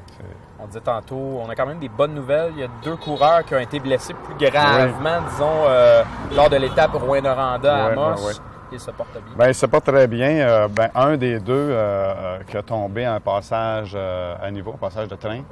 [0.59, 2.52] On disait tantôt, on a quand même des bonnes nouvelles.
[2.57, 6.02] Il y a deux coureurs qui ont été blessés plus gravement, disons, euh,
[6.34, 8.14] lors de l'étape Rouen-Noranda à Amos.
[8.14, 8.32] ouais, ouais.
[8.72, 9.34] Ils se portent bien.
[9.36, 10.30] Ben, il se porte très bien.
[10.30, 14.78] Euh, ben, un des deux euh, qui a tombé en passage euh, à niveau, en
[14.78, 15.42] passage de train,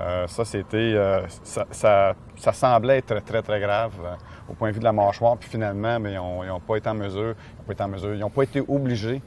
[0.00, 0.76] euh, ça, c'était.
[0.76, 4.14] euh, ça, ça- ça semblait être très, très, grave euh,
[4.48, 5.36] au point de vue de la mâchoire.
[5.36, 7.34] Puis finalement, ben, ils n'ont pas été en mesure.
[7.34, 8.14] Ils n'ont pas été en mesure.
[8.14, 9.20] Ils n'ont pas été obligés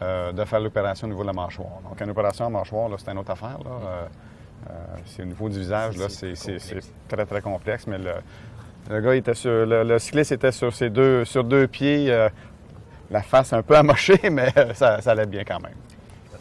[0.00, 1.80] de faire l'opération au niveau de la mâchoire.
[1.88, 3.58] Donc, une opération en mâchoire, c'est une autre affaire.
[5.06, 7.86] C'est au niveau du visage, là, c'est très, très complexe.
[7.86, 8.12] Mais le,
[8.90, 9.50] le gars était sur.
[9.66, 12.28] Le, le cycliste était sur ses deux, sur deux pieds.
[13.10, 15.74] la face un peu amochée, mais ça, ça allait bien quand même.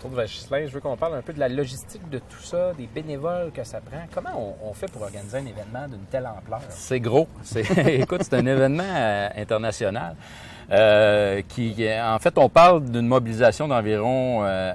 [0.02, 2.86] Tour de je veux qu'on parle un peu de la logistique de tout ça, des
[2.88, 4.02] bénévoles que ça prend.
[4.14, 6.62] Comment on, on fait pour organiser un événement d'une telle ampleur?
[6.70, 7.28] C'est gros.
[7.88, 10.16] Écoute, c'est un événement euh, international.
[10.72, 14.74] euh, qui, en fait, on parle d'une mobilisation d'environ euh,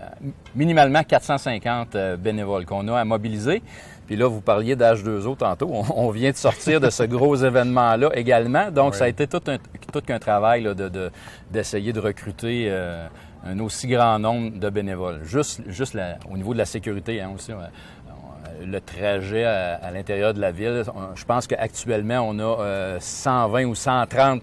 [0.57, 3.63] minimalement 450 euh, bénévoles qu'on a à mobiliser.
[4.07, 5.71] Puis là, vous parliez d'H2O tantôt.
[5.73, 8.71] On, on vient de sortir de ce gros événement-là également.
[8.71, 8.99] Donc, Oui.
[8.99, 9.59] ça a été tout un,
[9.93, 11.11] tout qu'un travail là, de, de-
[11.51, 13.07] d'essayer de recruter euh,
[13.45, 15.21] un aussi grand nombre de bénévoles.
[15.25, 15.97] Juste, juste
[16.31, 17.53] au niveau de la sécurité hein, aussi.
[17.53, 17.57] euh,
[18.65, 20.85] le trajet à, l'intérieur de la ville.
[21.17, 24.41] Je pense qu'actuellement, on a euh, 120 ou 130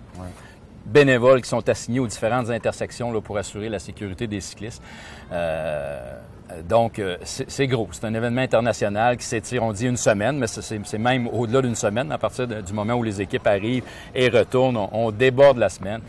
[0.86, 4.82] bénévoles qui sont assignés aux différentes intersections là, pour assurer la sécurité des cyclistes.
[5.32, 6.00] Euh,
[6.68, 7.88] donc, euh, c'est gros.
[7.92, 11.76] C'est un événement international qui s'étire, on dit une semaine, mais c'est- même au-delà d'une
[11.76, 12.12] semaine.
[12.12, 13.84] À partir de- du moment où les équipes arrivent
[14.16, 16.02] et retournent, on, on déborde la semaine.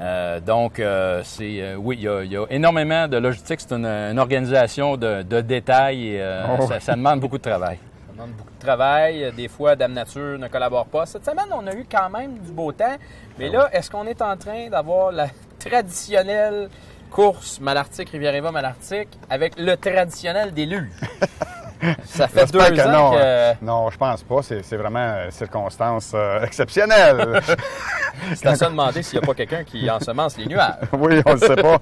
[0.00, 3.58] Euh, donc, euh, c'est euh, oui, il y, a, il y a énormément de logistique.
[3.60, 6.66] C'est une, une organisation de, de détails et euh, Oh.
[6.68, 7.78] ça, ça demande beaucoup de travail.
[8.18, 9.32] Demande beaucoup de travail.
[9.36, 11.06] Des fois, Dame Nature ne collabore pas.
[11.06, 12.96] Cette semaine, on a eu quand même du beau temps.
[13.38, 15.28] Mais là, est-ce qu'on est en train d'avoir la
[15.60, 16.68] traditionnelle
[17.12, 20.90] course Malartic-Rivière-Eva Malartic avec le traditionnel déluge?
[22.06, 23.10] Ça fait deux que ans non.
[23.12, 23.64] que...
[23.64, 24.42] Non, je pense pas.
[24.42, 27.40] C'est vraiment une circonstance euh, exceptionnelle.
[28.34, 30.74] C'est à se demander s'il n'y a pas quelqu'un qui ensemence les nuages.
[30.92, 31.78] oui, on ne sait pas.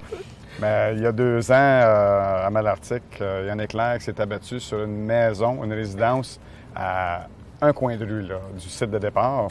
[0.59, 4.05] Mais il y a deux ans, euh, à Malartic, il y a un éclair qui
[4.05, 6.39] s'est abattu sur une maison, une résidence
[6.75, 7.27] à
[7.61, 9.49] un coin de rue là, du site de départ.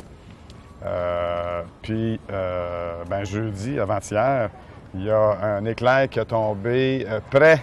[0.84, 4.50] Euh, puis, euh, ben, jeudi, avant-hier,
[4.94, 7.62] il y a un éclair qui a tombé euh, près,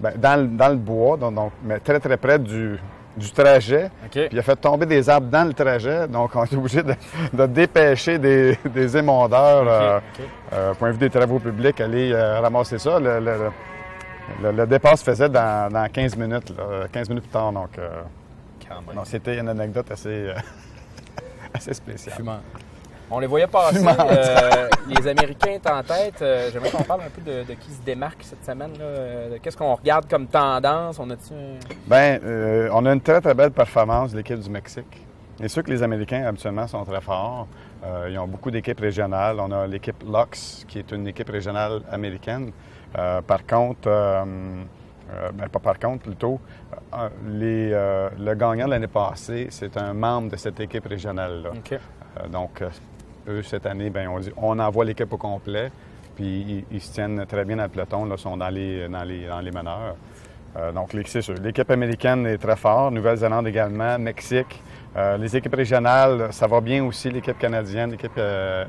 [0.00, 2.78] ben, dans, le, bois, donc, mais très, très près du,
[3.16, 3.90] du trajet.
[4.10, 6.94] Puis il a fait tomber des arbres dans le trajet, donc on est obligé de,
[7.32, 10.24] de dépêcher des, des émondeurs, euh, ok.
[10.52, 12.98] euh, point de vue des travaux publics, aller euh, ramasser ça.
[13.00, 13.50] Le, le-
[14.42, 17.70] le- le départ se faisait dans, dans 15 minutes, là, 15 minutes plus tard, donc...
[17.78, 17.88] euh,
[18.94, 20.28] donc, c'était une anecdote assez,
[21.54, 22.14] assez spéciale.
[23.12, 23.84] On les voyait passer.
[24.10, 26.20] Euh, les Américains étaient en tête.
[26.22, 28.72] Euh, J'aimerais qu'on parle un peu de, de qui se démarque cette semaine.
[28.78, 28.84] là.
[28.84, 30.98] Euh, Qu'est-ce qu'on regarde comme tendance?
[30.98, 35.06] On Bien, euh, on a une très, très belle performance de l'équipe du Mexique.
[35.42, 37.46] Et sûr que les Américains, habituellement, sont très forts.
[38.08, 39.40] Ils ont beaucoup d'équipes régionales.
[39.40, 42.52] On a l'équipe Lux, qui est une équipe régionale américaine.
[42.92, 46.38] Par contre, ben, pas par contre, plutôt,
[47.26, 51.52] les, le gagnant de l'année passée, c'est un membre de cette équipe régionale-là.
[52.30, 52.62] Donc,
[53.28, 55.70] eux, cette année, ben, on, dit, on envoie l'équipe au complet,
[56.16, 59.26] puis ils, se tiennent très bien dans le peloton, là, sont dans les, dans les,
[59.26, 59.96] dans les meneurs.
[60.56, 64.62] Euh, donc, c'est sûr, l'équipe américaine est très forte, Nouvelle-Zélande également, Mexique.
[64.96, 68.64] Euh, les équipes régionales, ça va bien aussi, l'équipe canadienne, l'équipe euh,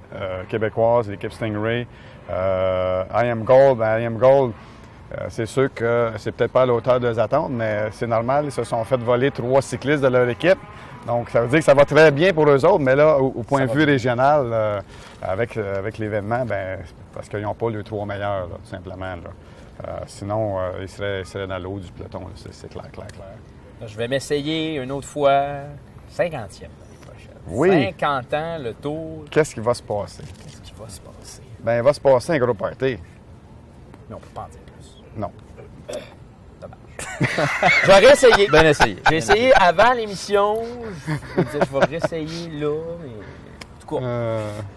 [0.48, 1.88] québécoise, l'équipe Stingray.
[2.30, 4.54] I Am Gold, ben, I Am Gold,
[5.28, 8.46] c'est sûr que c'est peut-être pas à la hauteur de leurs attentes, mais c'est normal,
[8.46, 10.60] ils se sont fait voler trois cyclistes de leur équipe.
[11.08, 13.28] Donc, ça veut dire que ça va très bien pour eux autres, mais là, au,
[13.28, 14.82] au point de vue régional, euh,
[15.22, 16.80] avec, euh, avec l'événement, ben,
[17.14, 19.16] parce qu'ils n'ont pas les trois meilleurs, là, tout simplement.
[19.16, 19.18] là.
[19.88, 23.88] Euh, sinon, ils, seraient, ils seraient dans l'eau du peloton, c'est, clair, clair, clair.
[23.88, 25.32] Je vais m'essayer une autre fois.
[26.16, 27.38] 50e l'année prochaine.
[27.48, 27.70] Oui.
[28.00, 29.24] 50 ans, le tour.
[29.32, 30.24] Qu'est-ce qui va se passer?
[30.44, 31.42] Qu'est-ce qui va se passer?
[31.62, 33.00] Ben, il va se passer un gros party.
[34.10, 35.02] Mais on peut pas en dire plus.
[35.18, 35.32] Non.
[37.86, 38.48] J'aurais essayé.
[38.48, 38.98] Bien essayé.
[39.10, 40.62] J'ai essayé avant l'émission.
[41.36, 42.76] Je me disais, je vais réessayer là.
[43.02, 43.10] Mais...
[43.10, 44.06] En tout cas,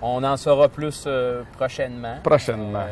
[0.02, 2.16] on en saura plus euh, prochainement.
[2.22, 2.86] Prochainement.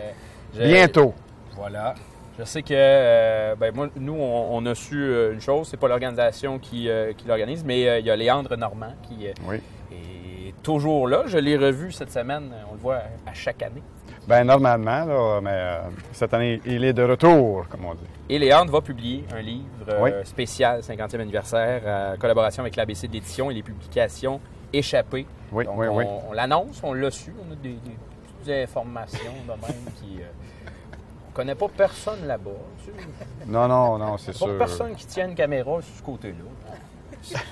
[0.58, 1.14] Euh, Bientôt.
[1.56, 1.94] Voilà.
[2.38, 5.76] Je sais que euh, ben, moi, nous, on, on a su euh, une chose, c'est
[5.76, 9.56] pas l'organisation qui, euh, qui l'organise, mais euh, il y a Léandre Normand qui euh,
[9.92, 11.24] est toujours là.
[11.26, 13.82] Je l'ai revu cette semaine, on le voit à chaque année.
[14.26, 15.78] Ben, normalement, là, mais euh,
[16.12, 18.00] cette année, il est de retour, comme on dit.
[18.34, 20.10] Et Léandre va publier un livre euh, Oui.
[20.24, 24.40] spécial 50e anniversaire en collaboration avec l'ABC de l'édition et les publications
[24.72, 25.26] échappées.
[25.52, 26.04] Oui, Donc, oui, on, oui.
[26.30, 27.90] on l'annonce, on l'a su, on a des, des
[28.38, 30.22] petites informations de même qui...
[30.22, 30.26] euh,
[31.28, 32.50] on connaît pas personne là-bas.
[33.46, 34.56] Non, non, non, c'est Pas sûr.
[34.56, 36.34] personne qui tient une caméra sur ce côté-là.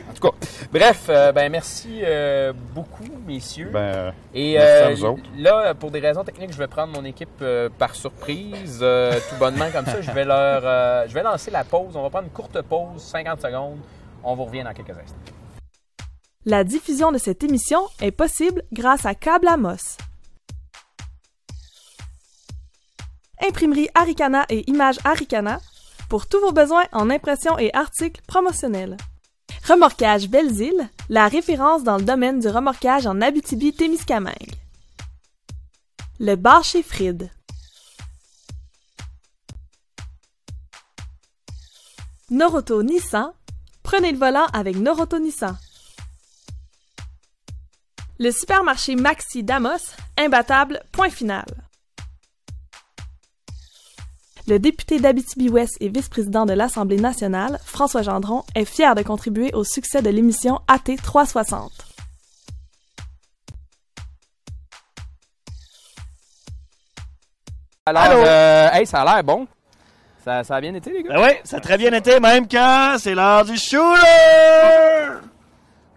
[0.08, 0.36] En tout cas,
[0.72, 3.70] bref, euh, ben merci euh, beaucoup, messieurs.
[3.72, 5.22] Ben, Et merci à euh, vous autres.
[5.36, 9.36] là, pour des raisons techniques, je vais prendre mon équipe euh, par surprise, euh, tout
[9.38, 10.00] bonnement comme ça.
[10.00, 11.94] Je vais leur, euh, je vais lancer la pause.
[11.96, 13.78] On va prendre une courte pause, 50 secondes.
[14.24, 15.16] On vous revient dans quelques instants.
[16.44, 19.96] La diffusion de cette émission est possible grâce à Câble Amos.
[23.42, 25.60] Imprimerie Aricana et Images Aricana
[26.08, 28.96] pour tous vos besoins en impression et articles promotionnels.
[29.70, 34.56] Remorquage Belles-Îles, la référence dans le domaine du remorquage en Abitibi-Témiscamingue.
[36.18, 37.30] Le bar chez Fried.
[42.30, 43.32] Noroto Nissan,
[43.84, 45.56] prenez le volant avec Noroto Nissan.
[48.18, 51.46] Le supermarché Maxi Damos, imbattable, point final.
[54.48, 59.64] Le député d'Abitibi-Ouest et vice-président de l'Assemblée nationale, François Gendron, est fier de contribuer au
[59.64, 61.70] succès de l'émission AT 360.
[67.86, 68.18] Alors, Allô?
[68.24, 69.46] euh, hey, ça a l'air bon.
[70.24, 71.14] Ça, ça a bien été, les gars?
[71.14, 75.18] Ben oui, ça a très bien été, même quand c'est l'heure du shooter!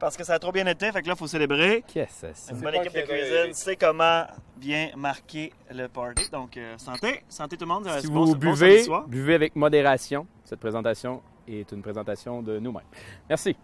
[0.03, 0.91] Parce que ça a trop bien été.
[0.91, 1.83] Fait que là, il faut célébrer.
[1.87, 2.51] Qu'est-ce que c'est?
[2.53, 4.25] Une bonne équipe de cuisine sait comment
[4.57, 6.29] bien marquer le party.
[6.31, 7.23] Donc, euh, santé.
[7.29, 7.87] Santé tout le monde.
[7.99, 10.27] Si vous bon buvez, buvez avec modération.
[10.43, 12.83] Cette présentation est une présentation de nous-mêmes.
[13.29, 13.55] Merci.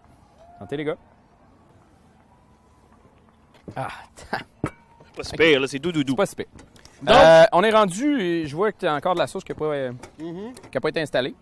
[0.58, 0.96] Santé, les gars.
[3.76, 3.88] Ah,
[5.16, 6.14] Pas si pire, là, c'est doux, doudou.
[6.16, 6.46] pas si pire.
[7.02, 9.44] Donc- Euh, on est rendu, et je vois que tu as encore de la sauce
[9.44, 10.52] qui n'a pas, euh, Mhm.
[10.70, 11.34] qui a pas été installée.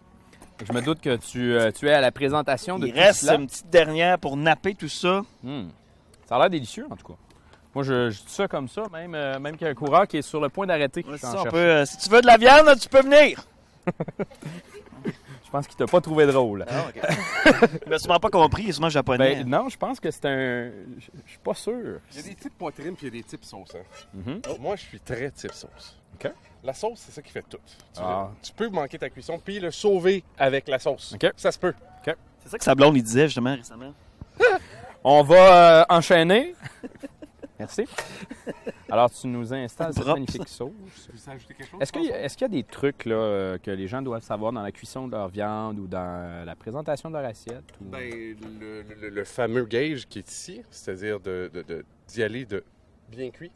[0.66, 3.20] Je me doute que tu, euh, tu es à la présentation de Il tout reste
[3.20, 3.34] cela.
[3.34, 5.22] une petite dernière pour napper tout ça.
[5.42, 5.68] Hmm.
[6.28, 7.14] Ça a l'air délicieux, en tout cas.
[7.74, 10.06] Moi, je, je dis ça comme ça, même, euh, même qu'il y a un coureur
[10.08, 11.02] qui est sur le point d'arrêter.
[11.06, 11.52] Je Ouais, suis c'est en ça, on cherche.
[11.54, 13.42] peut, euh, si tu veux de la viande, tu peux venir.
[15.48, 16.66] Je pense qu'il t'a pas trouvé drôle.
[16.68, 16.88] Ah,
[17.86, 19.36] Il m'a sûrement pas compris, il est sûrement japonais.
[19.36, 20.70] Ben, non, je pense que c'est un.
[20.98, 22.00] Je je suis pas sûr.
[22.12, 23.74] Il y a des types poitrine puis il y a des types sauce.
[23.74, 23.82] hein.
[24.12, 24.42] Mhm.
[24.60, 25.96] Moi, je suis très type sauce.
[26.22, 26.30] OK.
[26.62, 27.56] La sauce, c'est ça qui fait tout.
[27.94, 28.28] Tu, Ah.
[28.42, 31.14] tu peux manquer ta cuisson puis le sauver avec la sauce.
[31.14, 31.32] OK.
[31.34, 31.72] Ça se peut.
[32.06, 32.14] OK.
[32.44, 33.94] C'est ça que sa blonde, il disait justement récemment.
[35.02, 36.54] On va euh, enchaîner.
[37.58, 37.86] Merci.
[38.90, 40.54] Alors, tu nous installes cette magnifique ça.
[40.56, 41.10] sauce.
[41.80, 44.00] Est-ce qu'il y, a- est-ce qu'il y a des trucs là, euh, que les gens
[44.00, 47.24] doivent savoir dans la cuisson de leur viande ou dans euh, la présentation de leur
[47.26, 47.64] assiette?
[47.80, 48.10] ou- Ben,
[48.60, 52.64] le, le- le fameux gauge qui est ici, c'est-à-dire de, de- de- d'y aller de
[53.10, 53.52] bien cuit,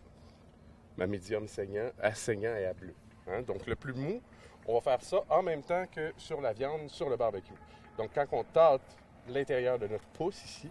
[0.98, 2.94] ma médium saignant, à saignant et à bleu.
[3.28, 3.42] Hein?
[3.46, 4.20] Donc, le plus mou,
[4.66, 7.52] on va faire ça en même temps que sur la viande, sur le barbecue.
[7.96, 8.82] Donc, quand on tâte
[9.28, 10.68] l'intérieur de notre pouce ici,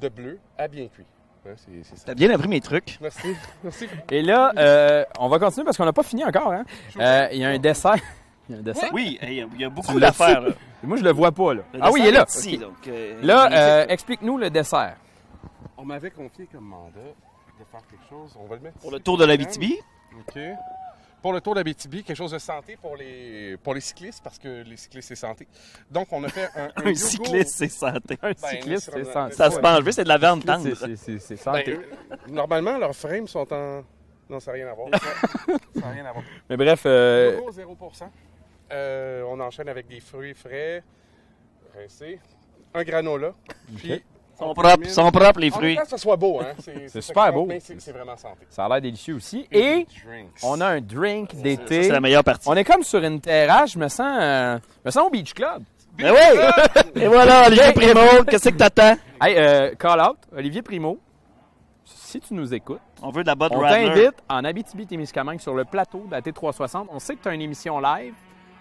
[0.00, 1.04] de bleu à bien cuit.
[1.46, 1.54] Hein.
[2.06, 2.98] T'as bien appris mes trucs.
[3.00, 3.34] Merci.
[3.64, 3.88] Merci.
[4.10, 6.52] Et là, euh, on va continuer parce qu'on n'a pas fini encore.
[6.52, 6.64] hein.
[6.98, 7.96] Euh, Il y a un dessert.
[8.48, 8.90] Il y a un dessert?
[8.92, 10.42] Oui, il y a- il y a beaucoup d'affaires.
[10.82, 11.54] Moi, je le vois pas.
[11.54, 11.62] Là.
[11.72, 12.24] Le Ah oui, il est là.
[12.28, 12.60] ici, Ok.
[12.60, 14.96] donc, euh, là, euh, explique-nous le dessert.
[15.78, 16.90] On m'avait confié comme mandat
[17.58, 18.36] de faire quelque chose.
[18.40, 18.94] On va le mettre Pour ici.
[18.98, 19.78] le tour de l'Abitibi.
[20.18, 20.38] OK.
[21.22, 24.62] Pour le tour d'Abitibi, quelque chose de santé pour les, pour les cyclistes, parce que
[24.64, 25.46] les cyclistes, c'est santé.
[25.90, 28.18] Donc, on a fait un, un, Un cycliste, c'est santé.
[28.20, 29.34] Ben, cycliste, c'est santé.
[29.34, 30.74] Ça se peut enlever, c'est de la viande C'est- tendre.
[30.74, 31.76] c'est- c'est- c'est santé.
[31.76, 31.80] Ben,
[32.12, 33.84] euh, normalement, leurs frames sont en...
[34.28, 34.88] Non, ça n'a rien à voir.
[35.74, 36.24] ça n'a rien à voir.
[36.50, 38.10] Mais bref, euh, Yogourt 0%.
[38.72, 40.82] Euh, on enchaîne avec des fruits frais,
[41.76, 42.18] rincés,
[42.74, 43.34] un granola,
[43.76, 44.02] puis...
[44.42, 45.76] Sont on propres, sont propres, les fruits.
[45.76, 46.54] que ça soit beau, hein.
[46.88, 47.46] C'est super beau.
[47.46, 48.46] mais C'est vraiment santé.
[48.50, 49.46] ça a l'air délicieux aussi.
[49.52, 49.86] Et
[50.42, 51.84] on a un drink d'été.
[51.84, 52.48] c'est la meilleure partie.
[52.48, 53.72] On est comme sur une terrasse.
[53.72, 55.62] Je me sens, euh, je me sens au Beach Club.
[55.96, 56.82] Ben oui!
[57.02, 58.96] Et voilà, Olivier Primo, qu'est-ce que t'attends?
[59.20, 60.98] Hey, euh, call out, Olivier Primo.
[61.84, 66.04] Si tu nous écoutes, On veut de la on t'invite en Abitibi-Témiscamingue sur le plateau
[66.06, 66.86] de la T360.
[66.90, 68.14] On sait que tu as une émission live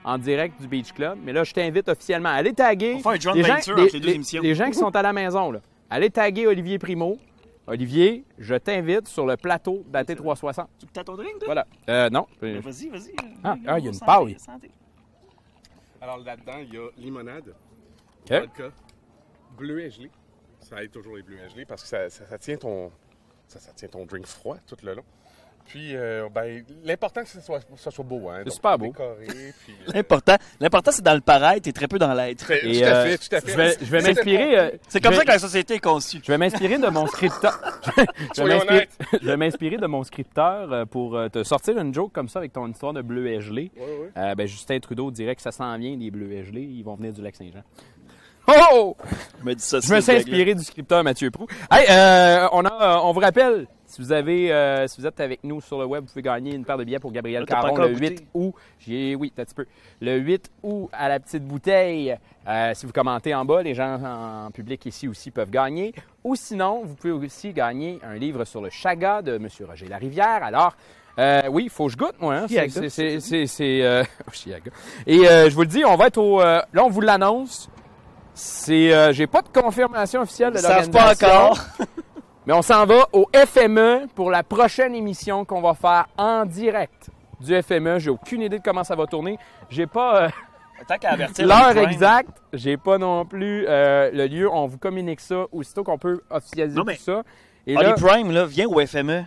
[0.04, 3.10] en direct du Beach Club, mais là, je t'invite officiellement à aller taguer On fait
[3.10, 4.42] un joint les, gens, venture les- entre les deux les- émissions.
[4.42, 5.52] les gens qui sont à la maison.
[5.52, 5.60] Là.
[5.90, 7.18] Allez taguer Olivier Primo.
[7.68, 10.66] Olivier, je t'invite sur le plateau de la T360.
[10.80, 11.46] Tu as ton drink, toi?
[11.46, 11.68] Voilà.
[11.90, 12.26] Euh, non.
[12.42, 13.14] Ben, Vas-y, vas-y.
[13.44, 14.36] Ah, ah, il y a une paille.
[14.40, 14.72] santé.
[16.02, 17.54] Alors là-dedans, il y a limonade,
[18.26, 18.32] OK.
[18.40, 18.72] vodka,
[19.58, 20.10] bleu et gelé.
[20.60, 22.92] Ça aide toujours les bleus et gelés parce que ça, ça- ça tient ton,
[23.48, 25.04] ça, ça tient ton drink froid tout le long.
[25.72, 28.30] Puis, euh, ben, l'important, c'est que ça soit, ça soit beau.
[28.30, 28.88] Hein, C'est super beau.
[28.88, 32.46] décoré, puis, euh, L'important, l'important, c'est dans le paraître et très peu dans l'être.
[32.46, 33.52] Tout à euh, fait, tout à fait.
[33.52, 34.60] Je vais, je vais C'était m'inspirer.
[34.60, 36.20] euh, C'est comme vais- ça que la société est conçue.
[36.24, 37.58] Je vais m'inspirer de mon scripteur.
[38.36, 38.44] je,
[39.24, 42.92] vais m'inspirer- de mon scripteur pour te sortir une joke comme ça avec ton histoire
[42.94, 43.72] de bleu et gelé.
[44.18, 46.62] Euh, ben, Justin Trudeau dirait que ça s'en vient, les bleus et gelés.
[46.64, 47.64] Ils vont venir du lac Saint-Jean.
[48.74, 48.98] Oh!
[49.40, 49.80] Je me dis ça.
[49.80, 51.46] Je me suis inspiré du scripteur Mathieu Prou.
[51.72, 55.44] Hey, euh, on, a, on vous rappelle, si vous avez, euh, si vous êtes avec
[55.44, 57.76] nous sur le web, vous pouvez gagner une paire de billets pour Gabriel pas Caron
[57.76, 58.26] le 8 goûté.
[58.34, 58.54] août.
[58.80, 59.66] J'ai, oui, un petit peu.
[60.02, 62.16] Le 8 août à la petite bouteille.
[62.48, 65.94] Euh, si vous commentez en bas, les gens en public ici aussi peuvent gagner.
[66.24, 69.48] Ou sinon, vous pouvez aussi gagner un livre sur le chaga de M.
[69.68, 70.42] Roger Larivière.
[70.44, 70.74] Alors,
[71.20, 72.36] euh, oui, il faut que je goûte, moi.
[72.36, 72.46] hein.
[72.48, 72.72] C'est- Chiaga.
[72.74, 74.72] c'est- c'est- c'est- c'est, euh, Chiaga.
[75.06, 76.40] Et euh, je vous le dis, on va être au...
[76.40, 77.70] là, on vous l'annonce.
[78.34, 81.52] C'est, j'ai pas de confirmation officielle de Ils savent pas l'organisation.
[81.52, 81.60] encore.
[82.52, 87.10] Mais on s'en va au FME pour la prochaine émission qu'on va faire en direct
[87.40, 87.98] du FME.
[88.00, 89.38] J'ai aucune idée de comment ça va tourner.
[89.70, 90.30] J'ai pas euh,
[91.40, 92.28] l'heure exacte.
[92.52, 94.50] J'ai pas non plus euh, le lieu.
[94.52, 97.24] On vous communique ça aussitôt qu'on peut officialiser Non, mais- tout ça.
[97.66, 99.24] Et Oli là- Prime, là, viens au FME.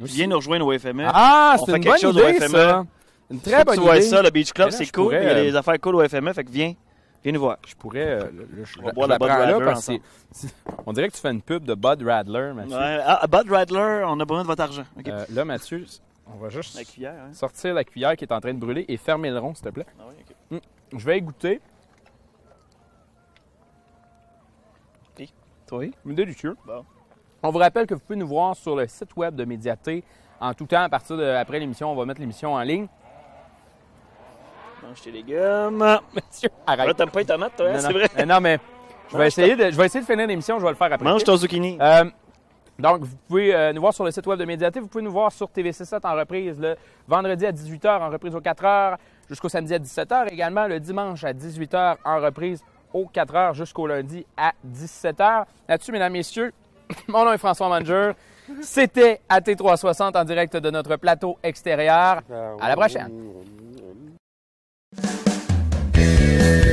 [0.00, 1.04] Viens nous rejoindre au FME.
[1.06, 2.58] Ah, c'est fait une quelque bonne chose idée, au FME.
[2.58, 2.84] ça.
[3.30, 4.06] Une très bonne tu vois idée.
[4.06, 5.04] ça, le Beach Club, c'est cool.
[5.04, 6.74] pourrais, Il y a euh, des affaires cool au FME, fait que viens.
[7.24, 7.56] Viens nous voir.
[7.66, 8.06] Je pourrais.
[8.06, 9.92] euh, le- je On boire je la là Radler parce que
[10.86, 12.76] On dirait que tu fais une pub de Bud Radler, Mathieu.
[12.76, 13.00] Ouais.
[13.04, 14.84] Ah, Bud Radler, on a besoin de votre argent.
[15.08, 15.86] Euh, là, Mathieu,
[16.26, 17.32] on va juste La cuillère, hein.
[17.32, 19.70] sortir la cuillère qui est en train de brûler et fermer le rond, s'il te
[19.70, 19.86] plaît.
[19.98, 20.62] Ah oui, OK.
[20.92, 20.98] Mm.
[20.98, 21.60] Je vais y goûter.
[25.66, 25.84] Toi?
[26.04, 26.56] Une délicieux.
[26.66, 26.84] Bon.
[27.42, 30.04] On vous rappelle que vous pouvez nous voir sur le site web de Médiaté
[30.38, 30.82] en tout temps.
[30.82, 32.86] À partir de après l'émission, on va mettre l'émission en ligne.
[34.94, 35.98] Mange tes légumes.
[36.14, 36.86] Mathieu, arrête.
[36.86, 38.08] Là, t'aimes pas les tomates, toi, hein, c'est vrai?
[38.16, 38.60] Mais non, mais
[39.10, 41.04] Je vais, essayer de, je vais essayer de finir l'émission, je vais le faire après.
[41.04, 41.76] Mange ton zucchini.
[41.80, 42.04] Euh,
[42.78, 44.78] donc, vous pouvez euh, nous voir sur le site web de Médiaté.
[44.78, 46.76] Vous pouvez nous voir sur TV7 en reprise le
[47.08, 48.96] vendredi à 18h, en reprise aux 4h,
[49.28, 50.32] jusqu'au samedi à 17h.
[50.32, 55.44] Également le dimanche à 18h, en reprise aux 4h, jusqu'au lundi à 17h.
[55.68, 56.52] Là-dessus, mesdames, messieurs,
[57.08, 58.12] mon nom est François Manger.
[58.62, 62.22] C'était AT360 en direct de notre plateau extérieur.
[62.60, 63.10] À la prochaine.
[64.96, 66.63] Música